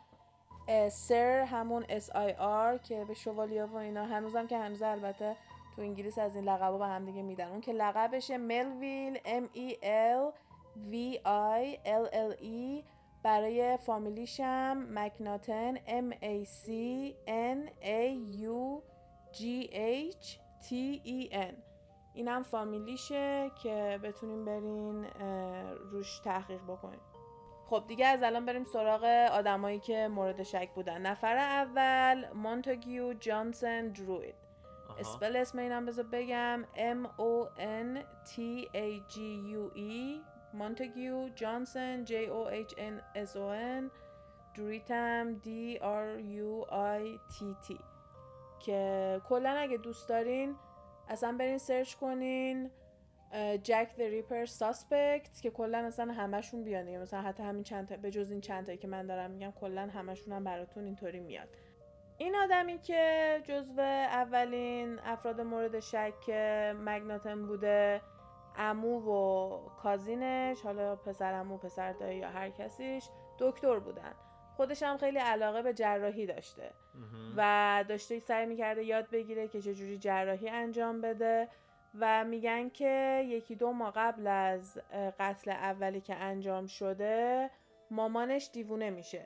[0.91, 5.35] سر همون S I R که به شوالیا و اینا هنوزم که هنوز البته
[5.75, 7.47] تو انگلیس از این لقبا به هم دیگه میدن.
[7.47, 10.33] اون که لقبشه ملویل M E L
[10.91, 10.93] V
[11.61, 12.83] I L L E
[13.23, 16.69] برای فامیلیشم مکناتن M A C
[17.27, 18.81] N A U
[19.33, 19.41] G
[20.13, 20.25] H
[20.65, 20.71] T
[21.05, 21.53] E N.
[22.13, 25.05] اینم فامیلیشه که بتونیم برین
[25.91, 26.99] روش تحقیق بکنیم.
[27.69, 31.01] خب دیگه از الان بریم سراغ آدمایی که مورد شک بودن.
[31.01, 34.35] نفر اول مونتاگیو جانسن دروید.
[34.99, 36.65] اسپل اسم اینم بذار بگم.
[36.75, 39.17] M O N T A G
[39.53, 43.91] U E مونتاگیو جانسن J O H N S O N
[44.55, 45.47] درویتم D
[45.79, 47.75] R U I T T
[48.59, 50.55] که کلا اگه دوست دارین
[51.09, 52.71] اصلا برین سرچ کنین
[53.63, 56.97] جک the ریپر ساسپکت که کلا اصلا همشون بیان دیگه.
[56.97, 59.81] مثلا حتی همین چند تا به جز این چند تایی که من دارم میگم کلا
[59.81, 61.49] همشون هم براتون اینطوری میاد
[62.17, 66.29] این آدمی که جزو اولین افراد مورد شک
[66.85, 68.01] مگناتن بوده
[68.57, 74.13] امو و کازینش حالا پسر امو پسر دایی یا هر کسیش دکتر بودن.
[74.55, 76.71] خودش هم خیلی علاقه به جراحی داشته.
[77.37, 81.47] و داشته سعی می‌کرده یاد بگیره که چجوری جراحی انجام بده
[81.99, 84.79] و میگن که یکی دو ماه قبل از
[85.19, 87.49] قتل اولی که انجام شده
[87.91, 89.25] مامانش دیوونه میشه.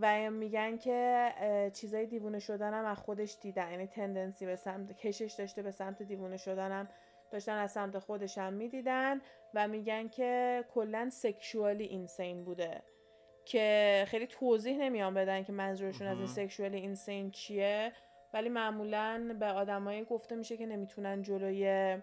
[0.00, 1.32] و میگن که
[1.74, 3.70] چیزای دیوونه شدن هم از خودش دیدن.
[3.70, 6.88] یعنی تندنسی به سمت کشش داشته به سمت دیوونه شدن هم
[7.30, 9.20] داشتن از سمت خودش هم می‌دیدن
[9.54, 12.82] و میگن که کلا sexually insane بوده.
[13.44, 16.26] که خیلی توضیح نمیان بدن که منظورشون از این.
[16.26, 17.92] sexually insane چیه.
[18.34, 21.98] ولی معمولا به آدمایی گفته میشه که نمی‌تونن جلوی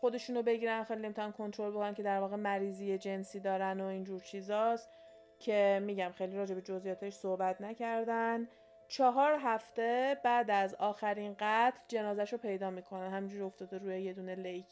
[0.00, 4.90] خودشونو بگیرن خیلی نمی‌تونن کنترل بکنن که در واقع مریضی جنسی دارن و اینجور چیزاست.
[5.38, 8.48] که میگم خیلی راجع به جزئیاتش صحبت نکردن.
[8.88, 14.34] چهار هفته بعد از آخرین قتل جنازش رو پیدا می‌کنن همینجوری افتاده روی یه دونه
[14.34, 14.66] lake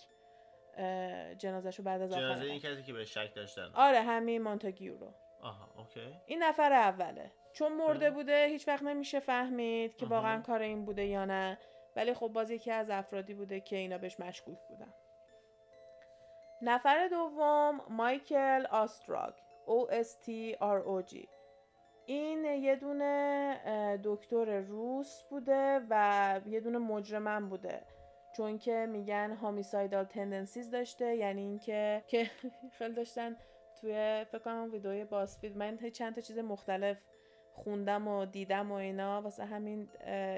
[1.39, 2.75] جنازش رو بعد از جنازه آخرین این قتل.
[2.75, 3.71] کسی که به شک داشتن.
[3.75, 5.15] آره همین مانتاگیو رو.
[5.43, 6.21] آها اوکی.
[6.27, 7.33] این نفر اوله.
[7.53, 8.11] چون مرده.
[8.11, 10.07] بوده هیچ وقت نمیشه فهمید که.
[10.07, 11.59] واقعا کار این بوده یا نه.
[11.97, 14.95] ولی خب باز یکی از افرادی بوده که اینا بهش مشکوک بودن.
[16.63, 19.35] نفر دوم مایکل آستراگ.
[19.67, 21.27] O S T R O G.
[22.07, 27.83] این یه دونه دکتر روس بوده و یه دونه مجرمم بوده.
[28.37, 32.31] چون که میگن هامیسایدال تندنسیز داشته یعنی اینکه که
[32.79, 33.37] خیلی داشتن
[33.81, 36.99] توی فکر کنم اون ویدیوی باسفید من چند تا چیز مختلف
[37.53, 39.23] خوندم و دیدم و اینا.
[39.23, 39.89] واسه همین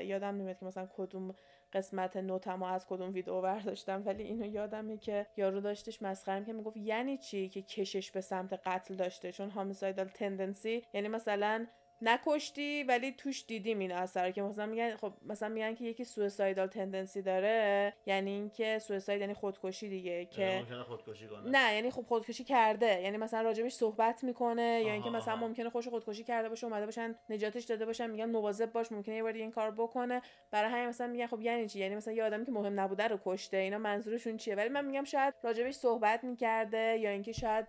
[0.05, 1.35] یادم نمیاد که مثلا کدوم
[1.73, 6.77] قسمت نوتمو از کدوم ویدیو برداشتم ولی اینو یادمه که یارو داشتش مسخره که می‌گفت
[6.77, 11.67] یعنی چی که کشش به سمت قتل داشته؟ چون هامیسایدال تندنسی یعنی مثلا
[12.03, 16.67] نکشتی ولی توش دیدیم این اثر که مثلا میگن خب مثلا میگن که یکی سویسایدال
[16.67, 21.51] تندنسی داره یعنی اینکه سویساید یعنی خودکشی دیگه که که ممکنه خودکشی کنه.
[21.51, 25.37] نه یعنی خب خودکشی کرده یعنی مثلا راجبش صحبت می‌کنه یا اینکه آها، مثلا.
[25.37, 29.23] ممکنه خوش خودکشی کرده باشه اومده باشن نجاتش داده باشن میگن مواظب باش ممکنه یه
[29.23, 30.23] بار این کار بکنه.
[30.51, 33.19] برای همین مثلا میگن خب یعنی چی؟ یعنی مثلا یه آدمی که مهم نبوده رو
[33.25, 37.67] کشته اینا منظورشون چیه؟ ولی من میگم شاید راجبش صحبت می‌کرده یا اینکه شاید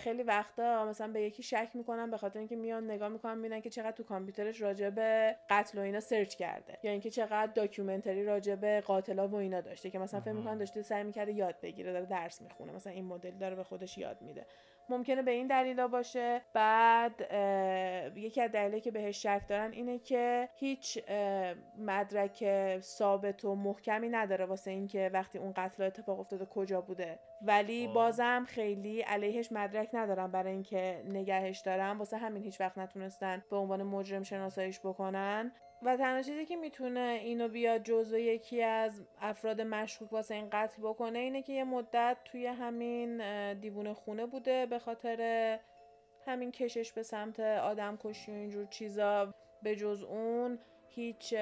[0.00, 3.70] خیلی وقتا مثلا به یکی شک می‌کنن به خاطر اینکه میان نگاه می‌کنن می‌بینن که
[3.70, 6.78] چقدر تو کامپیوترش راجع به قتل و اینا search کرده.
[6.82, 10.82] یا اینکه چقدر documentary راجع به قاتلا و اینا داشته که مثلا فکر می‌کنن داشته
[10.82, 14.46] سعی می‌کرده یاد بگیره داره درس می‌خونه مثلا این مدل داره به خودش یاد میده.
[14.88, 16.42] ممکنه به این دلیلا باشه.
[16.52, 17.20] بعد
[18.16, 20.98] یکی از دلایلی که بهش شک دارن اینه که هیچ
[21.78, 22.44] مدرک
[22.80, 27.18] ثابت و محکمی نداره واسه اینکه وقتی اون قتل اتفاق افتاده کجا بوده.
[27.42, 27.94] ولی آه.
[27.94, 33.56] بازم خیلی علیهش مدرک ندارن برای اینکه نگهش دارن واسه همین هیچ وقت نتونستن به
[33.56, 35.52] عنوان مجرم شناساییش بکنن.
[35.82, 40.82] و تنها چیزی که می‌تونه اینو بیاد جزو یکی از افراد مشکوک واسه این قتل
[40.82, 43.22] بکنه اینه که یه مدت توی همین
[43.54, 45.58] دیوونه خونه بوده به خاطر
[46.26, 49.34] همین کشش به سمت آدم کشی و اینجور چیزا.
[49.62, 50.58] به جز اون
[50.88, 51.34] هیچ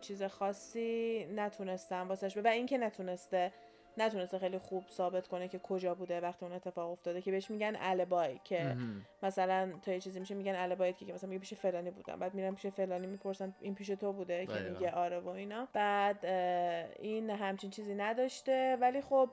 [0.00, 3.52] چیز خاصی نتونستم واسش و اینکه نتونسته.
[3.98, 7.76] نتونسته خیلی خوب ثابت کنه که کجا بوده وقتی اون اتفاق افتاده که بهش میگن
[7.80, 9.06] البای که مهم.
[9.22, 12.54] مثلا تا یه چیزی میشه میگن البایت که مثلا میگه پیش فلانی بودم بعد میرم
[12.54, 14.60] پیش فلانی می‌پرسن این پیش تو بوده که.
[14.60, 16.26] میگه آره و اینا بعد
[16.98, 19.30] این همچین چیزی نداشته ولی خب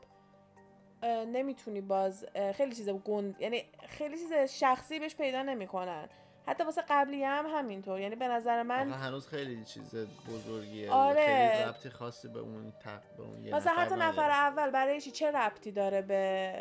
[1.03, 6.09] نمی‌تونی باز خیلی چیز گند یعنی خیلی چیز شخصی بهش پیدا نمی‌کنن
[6.49, 7.99] حتی واسه قبلی هم همینطور.
[7.99, 9.95] یعنی به نظر من هنوز خیلی چیز
[10.29, 10.91] بزرگیه.
[10.91, 11.25] آره.
[11.25, 13.01] خیلی ربطی خاصی به اون تق...
[13.17, 13.95] به اون یه مثلا نفر حتی.
[13.95, 16.53] نفر اول برای چی؟ چه ربطی داره به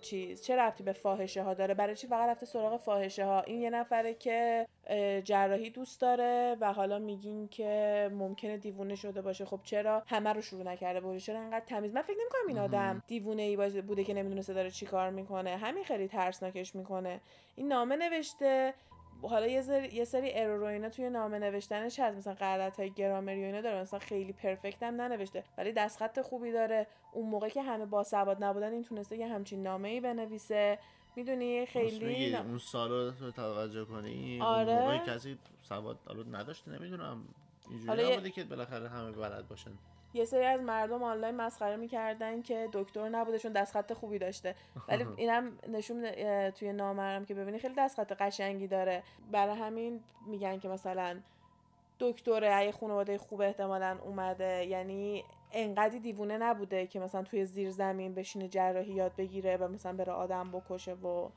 [0.00, 3.60] چیز؟ چه ربطی به فاحشه ها داره؟ برای چی فقط رفته سراغ فاحشه ها این
[3.60, 4.66] یه نفره که
[5.24, 9.44] جراحی دوست داره و حالا میگین که ممکنه دیوونه شده باشه.
[9.44, 13.02] خب چرا همه رو شروع نکرده بوده؟ چرا انقدر تمیز؟ من فکر نمی‌کنم این آدم
[13.06, 15.56] دیوونه ای بوده که نمی‌دونسته داره چی کار می‌کنه.
[15.56, 17.20] همین خیلی ترسناکش می‌کنه.
[17.56, 18.74] این نامه نوشته
[19.22, 22.16] حالا یه سری یه سری ارور و اینا توی نامه نوشتنش هست.
[22.16, 23.80] مثلا غلط های گرامری و اینا داره.
[23.80, 25.44] مثلا خیلی پرفکت هم ننوشته.
[25.58, 26.86] ولی دستخط خوبی داره.
[27.12, 30.78] اون موقع که همه باسواد نبودن این تونسته یه همچین نامه ای بنویسه.
[31.16, 34.72] می‌دونی؟ خیلی میگی، نا- اون سال رو تو توجه کنی؟ آره.
[34.72, 37.24] اون موقع کسی سواد حالا نداشته نمی‌دونم.
[37.70, 39.70] اینجوری حالا یه- که بالاخره همه بلد باشن.
[40.14, 44.54] یه سری از مردم آنلاین مسخره می‌کردن که دکتر نبوده چون دستخط خوبی داشته.
[44.88, 46.10] ولی اینم نشون
[46.50, 49.02] توی نامرم که ببینی خیلی دستخط قشنگی داره.
[49.32, 51.20] برای همین میگن که مثلا
[52.00, 58.14] دکتر اگه خانواده خوب احتمالا اومده یعنی انقدی دیوونه نبوده که مثلا توی زیر زمین
[58.14, 61.28] بشینه جراحی یاد بگیره و مثلا بره آدم بکشه و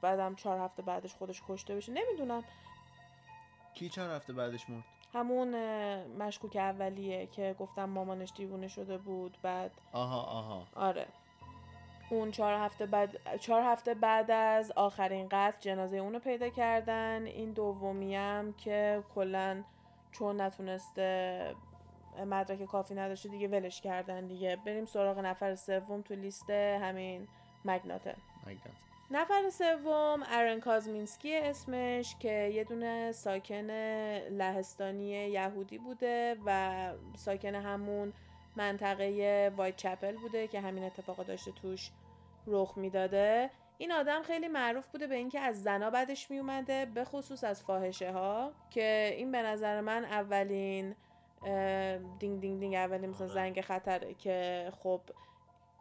[0.00, 1.92] بعدم چهار هفته بعدش خودش کشته بشه.
[1.92, 2.44] نمی‌دونم.
[3.74, 5.54] کی چند هفته بعدش مرد؟ همون
[6.06, 10.62] مشکوک اولیه که گفتم مامانش دیوونه شده بود بعد آها آها.
[10.76, 11.06] آره.
[12.10, 17.26] اون چهار هفته بعد چهار هفته بعد از آخرین قتل جنازه اونو پیدا کردن.
[17.26, 19.62] این دومی هم که کلا
[20.12, 21.54] چون نتونسته
[22.26, 24.56] مدرک کافی نداشته دیگه ولش کردن دیگه.
[24.56, 27.28] بریم سراغ نفر سوم تو لیست همین
[27.64, 28.14] مگناته.
[28.46, 33.70] مگنت نفر سوم ارن کازمینسکی اسمش که یه دونه ساکن
[34.30, 38.12] لهستانی یهودی بوده و ساکن همون
[38.56, 41.90] منطقه وایت چپل بوده که همین اتفاقا داشته توش
[42.46, 47.44] رخ می‌داده این آدم خیلی معروف بوده به اینکه از زنا بدش میومده به خصوص
[47.44, 50.94] از فاحشه ها که این به نظر من اولین
[52.18, 53.34] دینگ دینگ دینگ اولین مثلا آره.
[53.34, 55.00] زنگ خطره که خب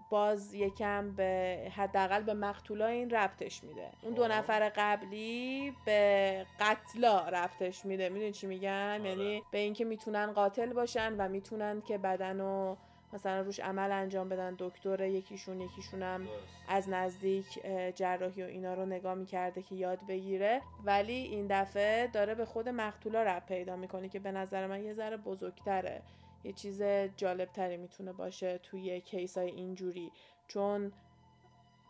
[0.10, 4.32] باز یکم به حداقل به مقتولا این ربطش میده اون دو خب.
[4.32, 9.10] نفر قبلی به قتلا ربطش میده می‌دونی چی میگم آره.
[9.10, 12.76] یعنی به اینکه می‌تونن قاتل باشن و می‌تونن که بدنو
[13.14, 16.34] مثلا روش عمل انجام بدن دکتر یکیشون یکیشون هم درست.
[16.68, 17.60] از نزدیک
[17.96, 22.70] جراحی و اینا رو نگاه می‌کرده که یاد بگیره ولی این دفعه داره به خود
[22.70, 26.02] مقتولا رب پیدا می‌کنه که به نظر من یه ذره بزرگتره
[26.44, 26.84] یه چیز
[27.18, 30.12] جالبتری می‌تونه باشه توی کیس های اینجوری
[30.48, 30.92] چون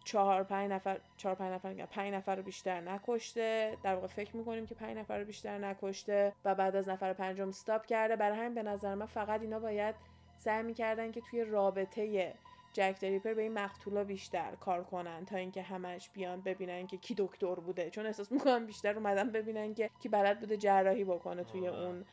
[0.07, 4.65] چهار پنج نفر چهار پنج نفر پنج نفر رو بیشتر نکشته در واقع فکر می‌کنیم
[4.65, 8.53] که پنج نفر رو بیشتر نکشته و بعد از نفر پنجم استاپ کرده برای همین
[8.53, 9.95] به نظر من فقط اینا باید
[10.37, 12.33] سعی می‌کردن که توی رابطه
[12.73, 17.15] جک دریپر به این مقتولا بیشتر کار کنن تا اینکه همش بیان ببینن که کی
[17.17, 21.67] دکتر بوده چون احساس می‌کنم بیشتر اومدن ببینن که کی بلد بوده جراحی بکنه توی.
[21.67, 22.05] اون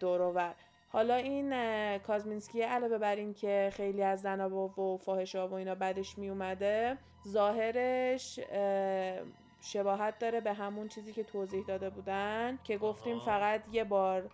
[0.00, 0.54] دور.
[0.92, 6.18] حالا این کازمینسکی علاوه بر این که خیلی از زنا و فاحشه و اینا بعدش
[6.18, 9.18] می اومده ظاهرش اه،
[9.60, 13.18] شباهت داره به همون چیزی که توضیح داده بودن که گفتیم.
[13.18, 14.30] فقط یه بار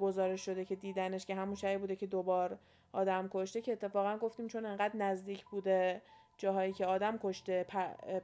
[0.00, 2.58] گزارش شده که دیدنش که همون شبیه بوده که دوبار
[2.92, 6.02] آدم کشته که اتفاقا گفتیم چون انقدر نزدیک بوده
[6.38, 7.66] جاهایی که آدم کشته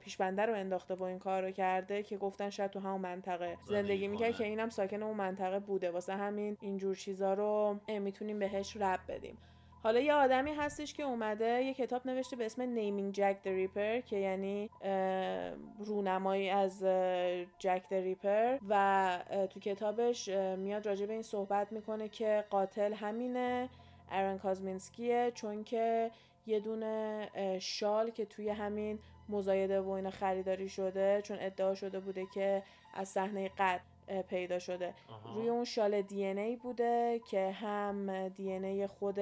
[0.01, 3.57] پیشبنده رو انداخته و این کار رو کرده که گفتن شاید تو همون منطقه.
[3.65, 4.39] زندگی می‌کرد کنه.
[4.39, 5.91] که اینم ساکن اون منطقه بوده.
[5.91, 9.39] واسه همین اینجور چیزا رو می‌تونیم بهش رب بدیم.
[9.83, 14.01] حالا یه آدمی هستش که اومده یه کتاب نوشته به اسم نیمینگ جک د ریپر
[14.01, 14.71] که یعنی
[15.79, 16.85] رونمایی از
[17.59, 19.19] جک د ریپر و
[19.51, 23.69] تو کتابش میاد راجع به این صحبت می‌کنه که قاتل همینه
[24.11, 26.11] ارن کازمینسکیه چون که
[26.47, 27.31] یه دونه
[27.61, 32.63] شال که توی همین مزایده و اینا خریداری شده چون ادعا شده بوده که
[32.95, 35.35] از صحنه قتل اه، پیدا شده آها.
[35.35, 39.19] روی اون شال دی ای بوده که هم دی ای خود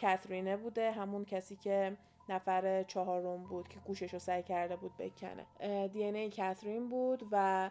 [0.00, 1.96] کاترینه بوده همون کسی که
[2.28, 5.46] نفر چهارم بود که گوشش رو سعی کرده بود بکنه
[5.88, 7.70] دی ای کاترین بود و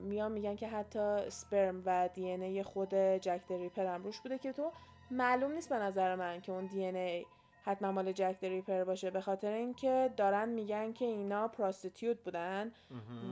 [0.00, 4.52] میان میگن که حتی سپرم و دی ای خود جک دریپر هم روش بوده که
[4.52, 4.72] تو
[5.10, 7.26] معلوم نیست به نظر من که اون دی ای
[7.68, 9.10] حتما مال جک دریپر باشه.
[9.10, 12.72] به خاطر اینکه دارن میگن که اینا پراستیتیوت بودن.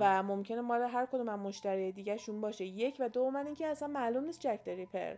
[0.00, 2.64] و ممکنه مال هر کدوم از مشتری دیگه شون باشه.
[2.64, 5.14] یک و دو من اینکه اصلا معلوم نیست جک دریپر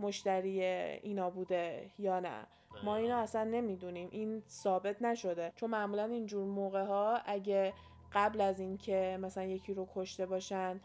[0.00, 2.46] مشتری اینا بوده یا نه.
[2.84, 4.08] ما اینو اصلا نمی‌دونیم.
[4.10, 5.52] این ثابت نشده.
[5.56, 7.72] چون معمولا اینجور موقع ها اگه
[8.12, 10.80] قبل از اینکه مثلا یکی رو کشته باشن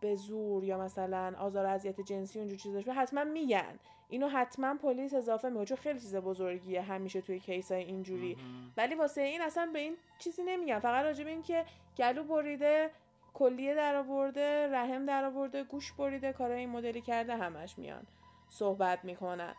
[0.00, 3.78] به زور یا مثلا آزار و اذیت جنسی اونجور چیزاش بود، حتما میگن.
[4.08, 8.34] اینو حتما پلیس اضافه می‌کنه چون خیلی چیز بزرگیه همیشه توی کیسای اینجوری.
[8.34, 8.72] مهم.
[8.76, 11.64] ولی واسه این اصلا به این چیزی نمیگن فقط راجع به این که
[11.98, 12.90] گلو بریده
[13.34, 18.06] کلیه در آورده رحم در آورده گوش بریده کارای این مدلی کرده همش میان
[18.48, 19.54] صحبت می‌کنن.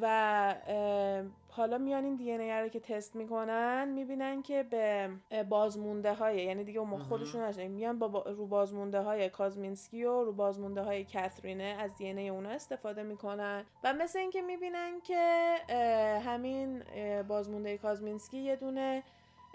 [0.00, 0.54] و
[1.48, 5.10] حالا میان این دی رو که تست می‌کنن می‌بینن که به
[5.48, 6.98] بازمونده های یعنی دیگه مهم.
[6.98, 11.96] خودشون نشدن میان با با- رو بازمونده های کازمینسکی و رو بازمونده های کاترینه از
[11.96, 15.54] دی اونا استفاده می‌کنن و مثل اینکه می‌بینن که
[16.24, 16.82] همین
[17.28, 19.02] بازمونده کازمینسکی یه دونه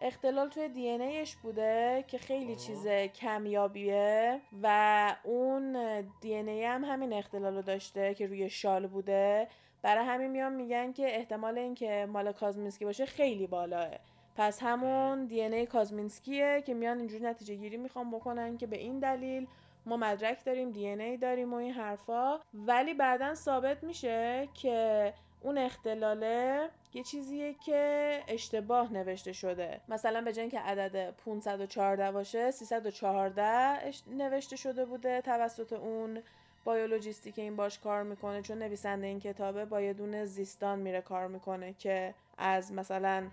[0.02, 2.56] اختلال توی دی ایش بوده که خیلی.
[2.56, 5.78] چیز کمیابیه و اون
[6.22, 9.48] دی ای هم همین اختلال رو داشته که روی شال بوده
[9.82, 13.90] برای همین میان میگن که احتمال اینکه مال کازمینسکی باشه خیلی بالاه.
[14.36, 19.00] پس همون دی ای کازمینسکیه که میان اینجوری نتیجه گیری می‌خوام بکنن که به این
[19.00, 19.48] دلیل
[19.86, 22.40] ما مدرک داریم دی ای داریم و این حرفا.
[22.54, 29.82] ولی بعدا ثابت میشه که اون اختلاله یه چیزیه که اشتباه نوشته شده.
[29.90, 36.22] مثلا به جای اینکه عدد 514 باشه 314 اش- نوشته شده بوده توسط اون
[36.66, 41.02] بیولوژیستی که این باش کار می‌کنه چون نویسنده این کتابه با یه دونه زیستان میره
[41.02, 43.28] کار می‌کنه که از مثلا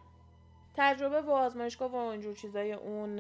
[0.77, 3.17] تجربه و آزمایشگاه و اینجور چیزای اون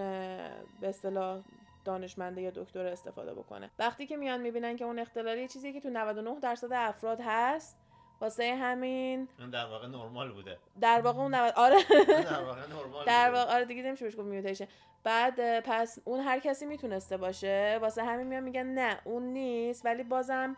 [0.80, 1.42] به اصطلاح
[1.84, 3.70] دانشمنده یا دکتر استفاده بکنه.
[3.78, 7.78] وقتی که میان می‌بینن که اون اختلال یه چیزی که تو 99 درصد افراد هست
[8.20, 10.58] واسه همین در واقع نرمال بوده.
[10.80, 11.76] در واقع اون 90 آره.
[11.82, 13.30] در واقع نرمال در.
[13.30, 14.66] واقع آره دیگه نمیشه بهش گفت میوتیشن
[15.04, 17.78] بعد پس اون هر کسی می‌تونسته باشه.
[17.80, 19.86] واسه همین میان میگن نه اون نیست.
[19.86, 20.56] ولی بازم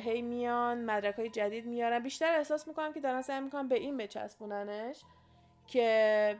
[0.00, 1.98] هی میان مدرک های جدید میارن.
[1.98, 5.02] بیشتر احساس می‌کنم که دارن سعی می‌کنم به این بچسبوننش
[5.66, 6.36] که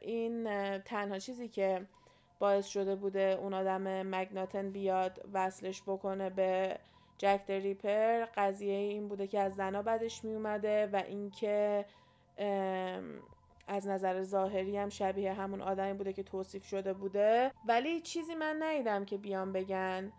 [0.00, 0.44] این
[0.78, 1.86] تنها چیزی که
[2.38, 6.78] باعث شده بوده اون آدم مگناتن بیاد وصلش بکنه به
[7.20, 11.84] جک ریپر قضیه این بوده که از زنا بدش میومده و اینکه
[13.68, 17.52] از نظر ظاهری هم شبیه همون آدمی بوده که توصیف شده بوده.
[17.66, 20.12] ولی چیزی من ندیدم که بیان بگن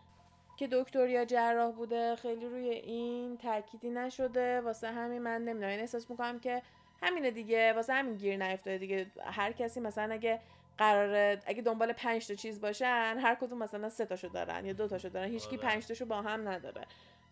[0.58, 2.16] که دکتر یا جراح بوده.
[2.16, 4.62] خیلی روی این تأکیدی نشده.
[4.62, 5.70] واسه همین من نمی‌دونم.
[5.70, 6.62] این احساس می‌کنم که
[7.02, 7.74] همینه دیگه.
[7.74, 9.08] واسه همین گیر نیفتاده دیگه.
[9.26, 10.40] هر کسی مثلا اگه
[10.82, 14.88] قراره اگه دنبال پنج تا چیز باشن هر کدوم مثلا سه تاشو دارن یا دو
[14.88, 15.30] تاشو دارن.
[15.30, 15.68] هیچکی آره.
[15.68, 16.82] پنج تاشو با هم نداره.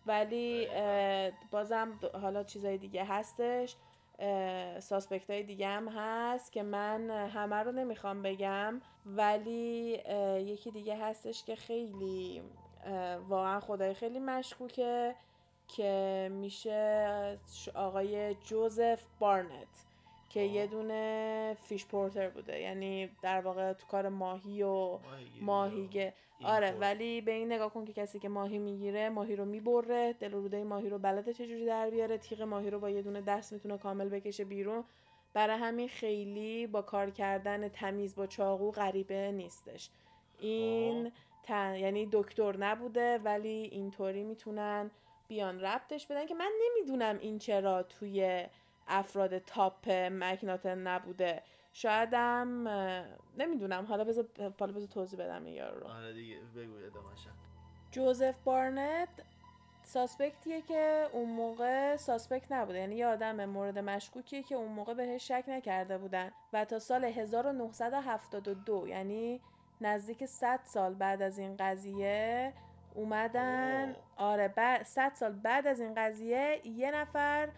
[0.06, 0.68] ولی
[1.50, 3.76] بازم حالا چیزای دیگه هستش.
[4.78, 8.80] ساسپکت های دیگه هم هست که من همه رو نمی‌خوام بگم.
[9.06, 10.02] ولی
[10.38, 12.42] یکی دیگه هستش که خیلی
[13.28, 15.14] واقعا خدای خیلی مشکوکه
[15.68, 17.38] که میشه
[17.74, 19.89] آقای جوزف بارنت.
[20.30, 20.46] که آه.
[20.46, 24.98] یه دونه فیش پورتر بوده یعنی در واقع تو کار ماهی و
[25.40, 26.14] ماهیگه
[26.44, 26.70] آره.
[26.70, 30.64] ولی به این نگاه کن که کسی که ماهی می‌گیره ماهی رو می‌بره دل روده
[30.64, 34.08] ماهی رو بلده چجوری در بیاره تیغ ماهی رو با یه دونه دست می‌تونه کامل
[34.08, 34.84] بکشه بیرون
[35.34, 39.90] برای همین خیلی با کار کردن تمیز با چاقو غریبه نیستش
[40.38, 41.12] این.
[41.42, 41.74] تن...
[41.74, 44.90] یعنی دکتر نبوده ولی اینطوری می‌تونن
[45.28, 48.46] بیان ربطش بدن که من نمی‌دونم این چرا توی
[48.90, 51.42] افراد تاپ مکناتن نبوده.
[51.72, 52.68] شایدم
[53.38, 53.84] نمی‌دونم.
[53.84, 54.24] حالا بذار
[54.60, 55.86] حالا بذار توضیح بدم این یارو رو.
[55.86, 56.74] آره دیگه بگو
[57.90, 59.08] جوزف بارنت
[59.82, 62.78] ساسپکتیه که اون موقع ساسپکت نبوده.
[62.78, 66.30] یعنی یه آدم مورد مشکوکیه که اون موقع بهش شک نکرده بودن.
[66.52, 69.40] و تا سال 1972 یعنی
[69.80, 72.52] نزدیک 100 سال بعد از این قضیه
[72.94, 73.96] اومدن.
[74.16, 77.48] آره بعد 100 سال بعد از این قضیه یه نفر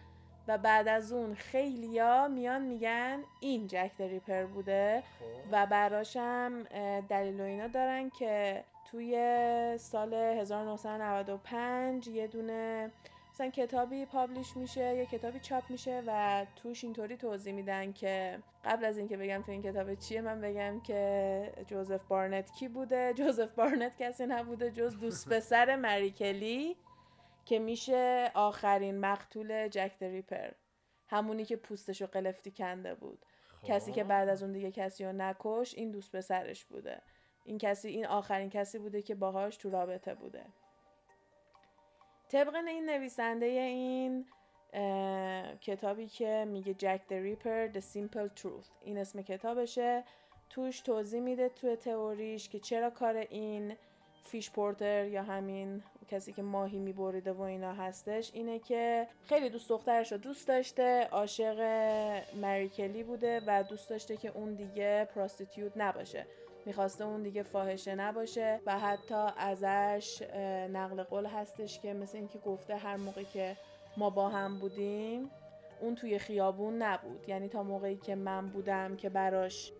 [0.47, 5.25] و بعد از اون خیلیا میان میگن این جک ریپر بوده خب.
[5.51, 6.63] و براشم
[7.09, 12.91] دلیل و اینا دارن که توی سال 1995 یه دونه
[13.33, 18.85] مثلا کتابی پابلیش میشه یه کتابی چاپ میشه و توش اینطوری توضیح میدن که قبل
[18.85, 23.51] از اینکه بگم تو این کتاب چیه من بگم که جوزف بارنت کی بوده؟ جوزف
[23.55, 26.75] بارنت کسی نبوده جز دوست پسر مریکلی
[27.45, 30.51] که میشه آخرین مقتول جک د ریپر
[31.07, 33.25] همونی که پوستشو قلفتی کنده بود.
[33.63, 34.09] کسی که خب.
[34.09, 37.01] بعد از اون دیگه کسی رو نکش این دوست پسرش بوده.
[37.45, 40.45] این کسی این آخرین کسی بوده که باهاش تو رابطه بوده.
[42.29, 44.25] طبق این نویسنده این
[45.61, 48.67] کتابی که میگه جک د ریپر The Simple Truth.
[48.81, 50.03] این اسم کتابشه.
[50.49, 53.77] توش توضیح میده توی تئوریش که چرا کار این
[54.23, 59.69] فیش پورتر یا همین کسی که ماهی میبریده و اینا هستش اینه که خیلی دوست
[59.69, 61.59] دخترش رو دوست داشته عاشق
[62.41, 66.25] مریکلی بوده و دوست داشته که اون دیگه پراستیتیوت نباشه.
[66.65, 70.21] می‌خواسته اون دیگه فاحشه نباشه و حتی ازش
[70.73, 73.57] نقل قول هستش که مثل اینکه گفته هر موقع که
[73.97, 75.31] ما با هم بودیم
[75.81, 77.29] اون توی خیابون نبود.
[77.29, 79.71] یعنی تا موقعی که من بودم که براش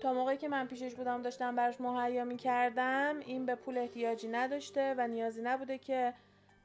[0.00, 4.94] تا موقعی که من پیشش بودم داشتم براش مهیا می‌کردم این به پول احتیاجی نداشته
[4.98, 6.14] و نیازی نبوده که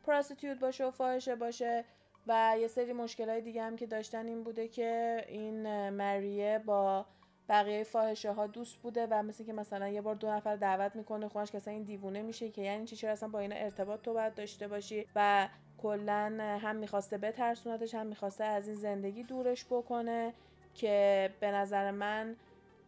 [0.04, 1.86] پراستیتیوت باشه و فاحشه باشه.
[2.28, 7.06] و یه سری مشکلات دیگه هم که داشتن این بوده که این مریه با
[7.50, 11.28] بقیه فاحشه ها دوست بوده و مثل که مثلا یه بار دو نفر دعوت می‌کنه
[11.28, 14.36] خونش که این دیوونه میشه که یعنی چی؟ چرا اصلا با اینا ارتباط تو باید
[14.36, 20.34] داشته باشی؟ و کلا هم می‌خواسته بترسونتش هم می‌خواسته از این زندگی دورش بکنه
[20.74, 22.36] که به نظر من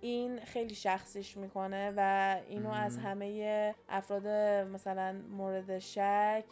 [0.02, 4.28] این خیلی شخصیش می‌کنه و اینو از همه افراد
[4.68, 6.44] مثلا مورد شک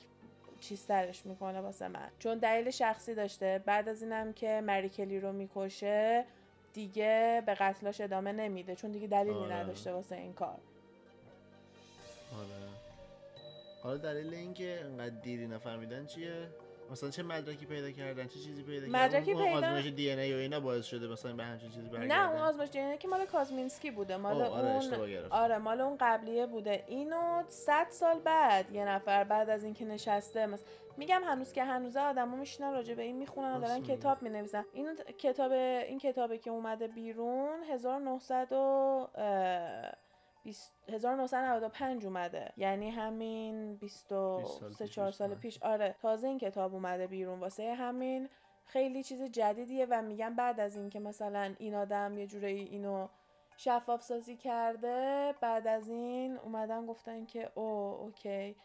[0.59, 2.09] چیزترش می‌کنه واسه من.
[2.19, 3.63] چون دلیل شخصی داشته.
[3.65, 6.25] بعد از اینم که مریکلی رو می‌کشه
[6.73, 8.75] دیگه به قتلاش ادامه نمیده.
[8.75, 9.55] چون دیگه دلیلی آره.
[9.55, 10.57] نداشته واسه این کار.
[12.37, 12.69] آره.
[13.83, 16.47] حالا دلیل اینکه انقدر دیری نفهمیدن چیه؟
[16.91, 20.33] مثلا چه مدرکی پیدا کردن چه چیزی پیدا کردن؟ مدرکی پیدا آزمایش دی ان ای
[20.33, 22.97] و اینا باعث شده مثلا به همچین چیزی برگردن؟ نه اون آزمایش دی ان ای
[22.97, 26.83] که مال کازمینسکی بوده مال آره اون آره مال اون قبلیه بوده.
[26.87, 30.67] اینو 100 سال بعد یه نفر بعد از اینکه نشسته مثلا
[30.97, 34.65] میگم هنوز که هنوزه آدما میشنن راجع به این می‌خونن و دارن کتاب می‌نویسن.
[34.73, 39.07] این کتاب این کتابه که اومده بیرون 1900 و
[40.89, 42.53] 1995 اومده.
[42.57, 47.39] یعنی همین 23 4 سال پیش آره تازه این کتاب اومده بیرون.
[47.39, 48.29] واسه همین
[48.65, 53.07] خیلی چیز جدیدیه و میگم بعد از اینکه مثلا این آدم یه جوری اینو
[53.57, 57.63] شفاف سازی کرده بعد از این اومدن گفتن که او
[57.99, 58.55] اوکی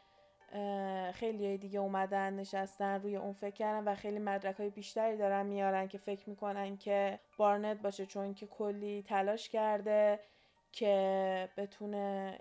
[1.12, 5.89] خیلی دیگه اومدن نشستن روی اون فکر کردن و خیلی مدرک های بیشتری دارن میارن
[5.89, 10.20] که فکر می‌کنن که بارنت باشه چون که کلی تلاش کرده.
[10.75, 12.39] که بتونه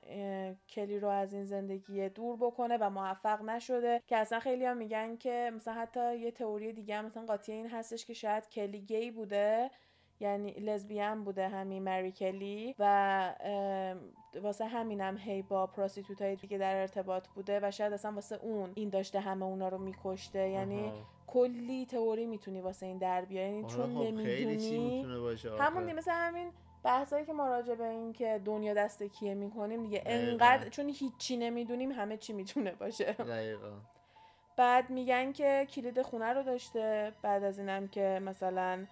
[0.70, 4.02] کلی رو از این زندگی دور بکنه و موفق نشده.
[4.08, 7.70] که اصلا خیلی هم میگن که مثلا حتی یه تئوری دیگه هم مثلا قاطی این
[7.70, 9.72] هستش که شاید کلی گی بوده
[10.20, 13.34] یعنی لزبیان بوده همین مری کلی و
[14.42, 18.72] واسه همینم هی با پراستیتوت های دیگه در ارتباط بوده و شاید اصلا واسه اون
[18.76, 20.50] این داشته همه اونا رو میکشته.
[20.50, 20.92] یعنی
[21.28, 23.50] کلی تئوری می‌تونی واسه این در بیاری.
[23.50, 25.06] یعنی چون خب نمی‌دونی
[25.60, 26.52] همون مثل همین
[26.84, 31.38] بحثایی که ما راجع به این که دنیا دست کیه می‌کنیم دیگه انقدر چون هیچی
[31.38, 33.12] نمی‌دونیم همه چی می‌تونه باشه.
[33.14, 33.72] دقیقا.
[34.58, 38.86] بعد میگن که کلید خونه رو داشته بعد از اینم که مثلا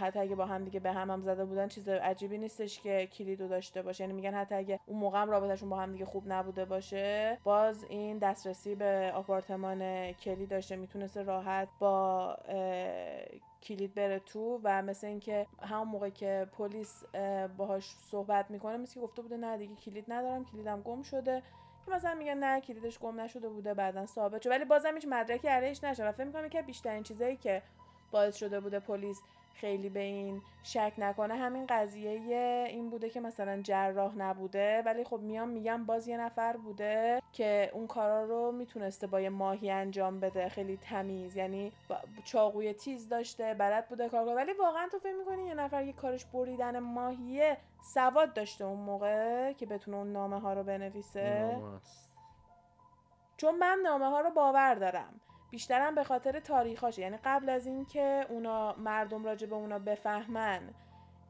[0.00, 3.48] حتی اگه با هم دیگه به هم هم زده بودن چیز عجیبی نیستش که کلیدو
[3.48, 4.04] داشته باشه.
[4.04, 7.84] یعنی میگن حتی اگه اون موقع هم رابطهشون با هم دیگه خوب نبوده باشه باز
[7.88, 12.36] این دسترسی به آپارتمان کلید داشته می‌تونسته راحت با
[13.64, 17.04] کلید بره تو و مثل اینکه همون موقع که پلیس
[17.56, 21.42] باهاش صحبت می‌کنه مثل که گفته بوده نه دیگه کلید ندارم کلیدم گم شده.
[21.86, 24.50] که مثلا میگن نه کلیدش گم نشده بوده بعدا ثابت شد.
[24.50, 27.62] ولی بازم هیچ مدرکی علیهش نشه و فکر می‌کنم که بیشترین چیزایی که
[28.10, 29.22] باعث شده بوده پلیس
[29.54, 31.34] خیلی به این شک نکنه.
[31.34, 32.10] همین قضیه
[32.68, 37.70] این بوده که مثلا جراح نبوده ولی خب میام میگم باز یه نفر بوده که
[37.72, 40.48] اون کارا رو می‌تونسته با یه ماهی انجام بده.
[40.48, 41.36] خیلی تمیز.
[41.36, 41.72] یعنی
[42.24, 46.24] چاقوی تیز داشته بلد بوده کار ولی واقعا تو فکر می‌کنی یه نفر یه کارش
[46.24, 47.56] بریدن ماهیه
[47.94, 51.56] سواد داشته اون موقع که بتونه اون نامه ها رو بنویسه؟
[53.36, 55.20] چون من نامه ها رو باور دارم.
[55.54, 60.60] بیشترم به خاطر تاریخاشه یعنی قبل از اینکه اونا مردم راجع به اونا بفهمن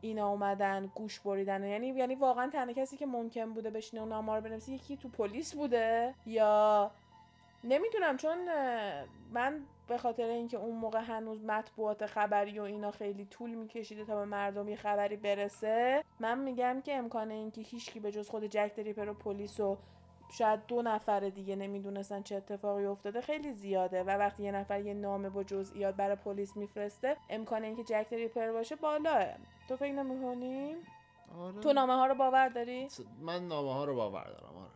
[0.01, 4.35] اینا اومدن گوش بریدن یعنی یعنی واقعا تنها کسی که ممکن بوده بشینه اون نامه
[4.35, 6.91] رو بنویسه یکی تو پلیس بوده؟ یا
[7.65, 8.39] نمی‌دونم چون
[9.33, 14.17] من به خاطر اینکه اون موقع هنوز مطبوعات خبری و اینا خیلی طول میکشیده تا
[14.17, 18.75] به مردم یه خبری برسه من میگم که امکان اینکه هیچکی به جز خود جک
[18.77, 19.79] دریپر و پلیس و
[20.31, 24.03] شاید دو نفر دیگه نمی‌دونستن چه اتفاقی افتاده خیلی زیاده.
[24.03, 28.53] و وقتی یه نفر یه نامه با جزئیات برای پلیس میفرسته امکان اینکه جک ریپر
[28.53, 29.25] باشه بالاه
[29.69, 30.77] تو فکر نمی‌کنی؟
[31.39, 31.61] آره.
[31.61, 32.89] تو نامه ها رو باور داری؟
[33.21, 34.71] من نامه ها رو باور دارم آره.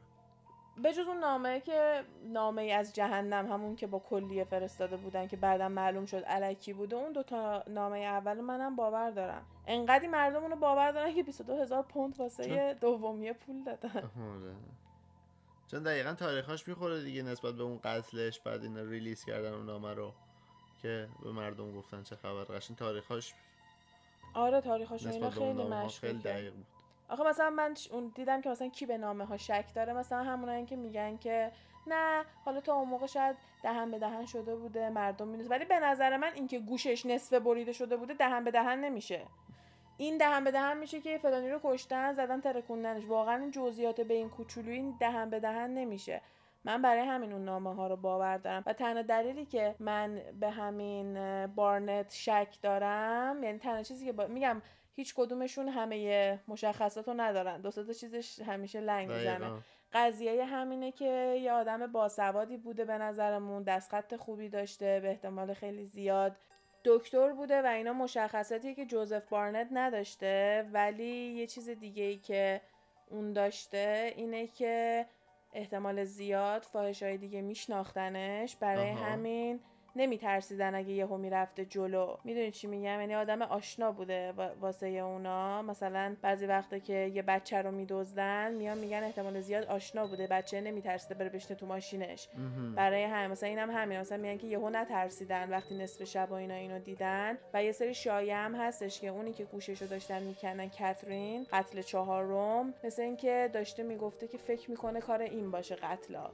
[0.83, 5.27] به جز اون نامه که نامه ای از جهنم همون که با کلیه فرستاده بودن
[5.27, 9.43] که بعدا معلوم شد علکی بوده اون دوتا نامه اول منم باور دارم.
[9.67, 13.91] انقدی مردم اونو باور دارن که 22 هزار پوند واسه دومیه پول دادن.
[13.91, 14.55] آره.
[15.71, 19.95] چون دقیقا تاریخاش می‌خوره دیگه نسبت به اون قتلش بعد این ریلیز کردن اون نامه
[19.95, 20.13] رو
[20.83, 22.45] که به مردم گفتن چه خبر.
[22.45, 23.35] قشن تاریخاش
[24.35, 26.67] آره تاریخاش اینا خیلی مشکل دقیق بود.
[27.09, 30.67] آخه مثلا من اون دیدم که مثلا کی به نامه ها شک داره مثلا همونایی
[30.67, 31.53] که میگن که
[31.87, 35.51] نه حالا تا اون موقع شاید دهن به دهن شده بوده مردم می‌دونست.
[35.51, 39.27] ولی به نظر من اینکه گوشش نصف بریده شده بوده دهن به دهن نمیشه.
[39.99, 44.15] این دهن به دهن میشه که فلانی رو کشتن زدن ترکوندنش واقعا این جزئیات به
[44.15, 46.21] این کوچولویی این دهن به دهن نمیشه.
[46.65, 50.51] من برای همین اون نامه ها رو باور دارم و تنها دلیلی که من به
[50.51, 54.27] همین بارنت شک دارم یعنی تنها چیزی که با...
[54.27, 54.63] میگم
[54.97, 57.61] هیچ کدومشون همه مشخصات رو ندارن.
[57.61, 59.53] دو تا چیزش همیشه لنگ می‌زنه.
[59.93, 65.85] قضیه همینه که یه آدم باسوادی بوده به نظرمون دستخط خوبی داشته به احتمال خیلی
[65.85, 66.37] زیاد
[66.85, 72.61] دکتر بوده و اینا مشخصاتی که جوزف بارنت نداشته ولی یه چیز دیگه ای که
[73.11, 75.07] اون داشته اینه که
[75.53, 79.05] احتمال زیاد فاحش های دیگه میشناختنش برای آها.
[79.05, 79.61] همین
[79.99, 82.17] نمیترسیدن اگه یهو می‌رفته جلو.
[82.25, 85.63] می‌دونی چی میگم؟ یعنی آدم آشنا بوده وا- واسه اونا.
[85.63, 90.27] مثلا بعضی وقتا که یه بچه رو میدزدن میان میگن احتمال زیاد آشنا بوده.
[90.27, 92.29] بچه نمیترسیده بره بشینه تو ماشینش.
[92.77, 96.55] برای همین مثلا اینم همین مثلا میگن که یهو نترسیدن وقتی نصف شب و اینا
[96.55, 97.39] اینو دیدن.
[97.55, 102.75] و یه سری شایعه هم هستش که اونی که گوششو داشتن می‌کنن کاترین قتل چهارم
[102.85, 106.31] مثل اینکه داشته می‌گفته که فکر می‌کنه کار این باشه قتلا.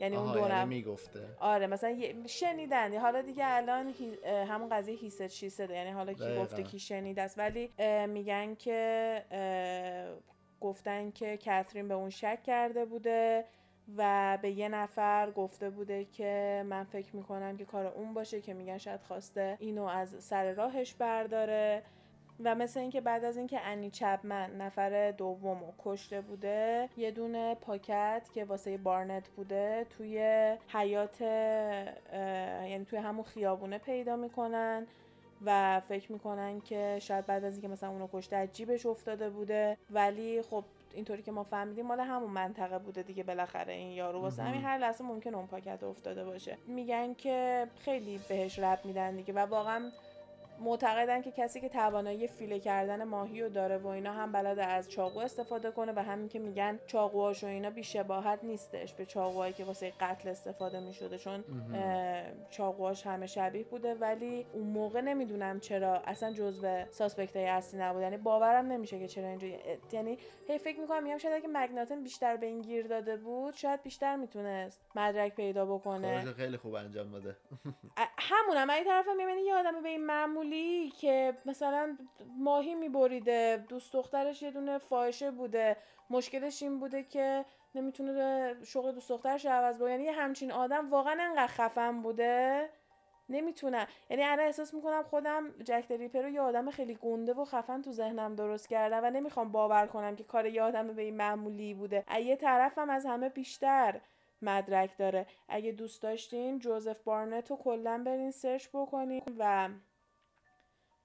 [0.00, 1.20] یعنی اون دو یعنی می‌گفته.
[1.40, 1.96] آره مثلا
[2.26, 3.94] شنیدن حالا دیگه الان
[4.26, 6.42] همون قضیه هیست شیسته یعنی حالا کی دقیقاً.
[6.42, 7.38] گفته کی شنیده است.
[7.38, 7.70] ولی
[8.06, 9.22] میگن که
[10.60, 13.44] گفتن که کاترین به اون شک کرده بوده
[13.96, 18.54] و به یه نفر گفته بوده که من فکر می‌کنم که کار اون باشه که
[18.54, 21.82] میگن شاید خواسته اینو از سر راهش برداره.
[22.44, 27.54] و مثل اینکه بعد از اینکه انی چپمن نفر دوم رو کشته بوده یه دونه
[27.54, 30.18] پاکت که واسه بارنت بوده توی
[30.68, 31.20] حیات
[32.70, 34.86] یعنی توی همون خیابونه پیدا می‌کنن
[35.44, 39.76] و فکر می‌کنن که شاید بعد از اینکه مثلا اونو کشته از جیبش افتاده بوده.
[39.90, 40.64] ولی خب
[40.94, 44.20] اینطوری که ما فهمیدیم مال همون منطقه بوده دیگه بالاخره این یارو.
[44.20, 46.56] واسه همین هر لحظه ممکن اون پاکت افتاده باشه.
[46.66, 49.90] میگن که خیلی بهش رب میدن دیگه و واقعا
[50.60, 54.90] معتقدن که کسی که توانایی فیله کردن ماهی رو داره و اینا هم بلده از
[54.90, 58.94] چاقو استفاده کنه و همین که میگن چاقوهاش و اینا بیشباهت نیستش.
[58.94, 61.44] به چاقوهایی که واسه قتل استفاده می‌شده چون
[62.50, 68.02] چاقوهاش همه شبیه بوده ولی اون موقع نمی‌دونم چرا اصلا جزو ساسپکت های اصلی نبود.
[68.02, 69.58] یعنی باورم نمیشه که چرا اینجوری
[69.92, 73.82] یعنی هی فکر می‌کنم میگم شاید اگه مگناتن بیشتر به این گیر داده بود شاید
[73.82, 76.32] بیشتر می‌تونست مدرک پیدا بکنه.
[76.32, 77.36] خیلی خوب انجام داده
[78.18, 78.70] همونم.
[78.70, 80.06] این طرف هم می‌بینی یه آدم به این
[80.50, 81.96] معمولی که مثلا
[82.38, 85.76] ماهی میبریده دوست دخترش یه دونه فاحشه بوده.
[86.10, 87.44] مشکلش این بوده که
[87.74, 89.90] نمی‌تونه شغل دوست دخترش رو عوض بکنه.
[89.90, 92.68] یعنی همچین آدم واقعا انقدر خفن بوده
[93.28, 97.82] نمی‌تونم یعنی الان احساس می‌کنم خودم جک ریپر رو یه آدم خیلی گنده و خفن
[97.82, 101.74] تو ذهنم درست کردم و نمی‌خوام باور کنم که کار یه آدم به این معمولی
[101.74, 102.04] بوده.
[102.20, 104.00] یه طرفم از همه بیشتر
[104.42, 105.26] مدرک داره.
[105.48, 109.68] اگه دوست داشتین جوزف بارنت رو کلا برین سرچ بکنین و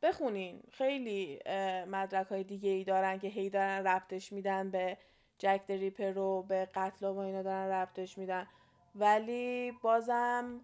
[0.06, 0.64] بخونین.
[0.72, 1.40] خیلی
[1.88, 4.98] مدرک های دیگه ای دارن که هی دارن ربطش میدن به
[5.38, 8.48] جک ریپر رو به قتل و اینا دارن ربطش میدن.
[8.96, 10.62] ولی بازم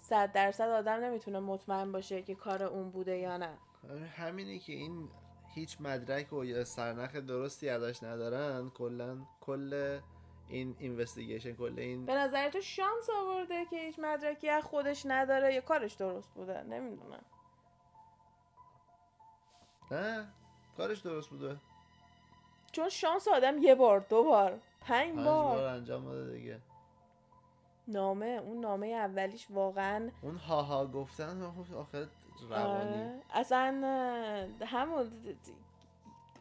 [0.00, 3.58] صد درصد آدم نمی‌تونه مطمئن باشه که کار اون بوده یا نه.
[3.90, 5.08] آره، همینه که این
[5.54, 8.70] هیچ مدرک و یا سرنخ درستی ازش ندارن.
[8.70, 10.00] کلا کل
[10.48, 15.54] این اینوستیگیشن کل این به نظر تو شانس آورده که هیچ مدرکی از خودش نداره
[15.54, 17.24] یا کارش درست بوده؟ نمی‌دونم.
[19.92, 20.26] نه
[20.76, 21.56] کارش درست بوده.
[22.72, 25.24] چون شانس آدم یه بار دو بار پنج بار.
[25.56, 26.58] بار انجام داده دیگه.
[27.88, 32.06] نامه اون نامه اولیش واقعا اون هاها گفتن آخه- آخر
[32.50, 32.94] روانی.
[33.02, 33.20] آره.
[33.34, 33.68] اصلا
[34.66, 35.10] همون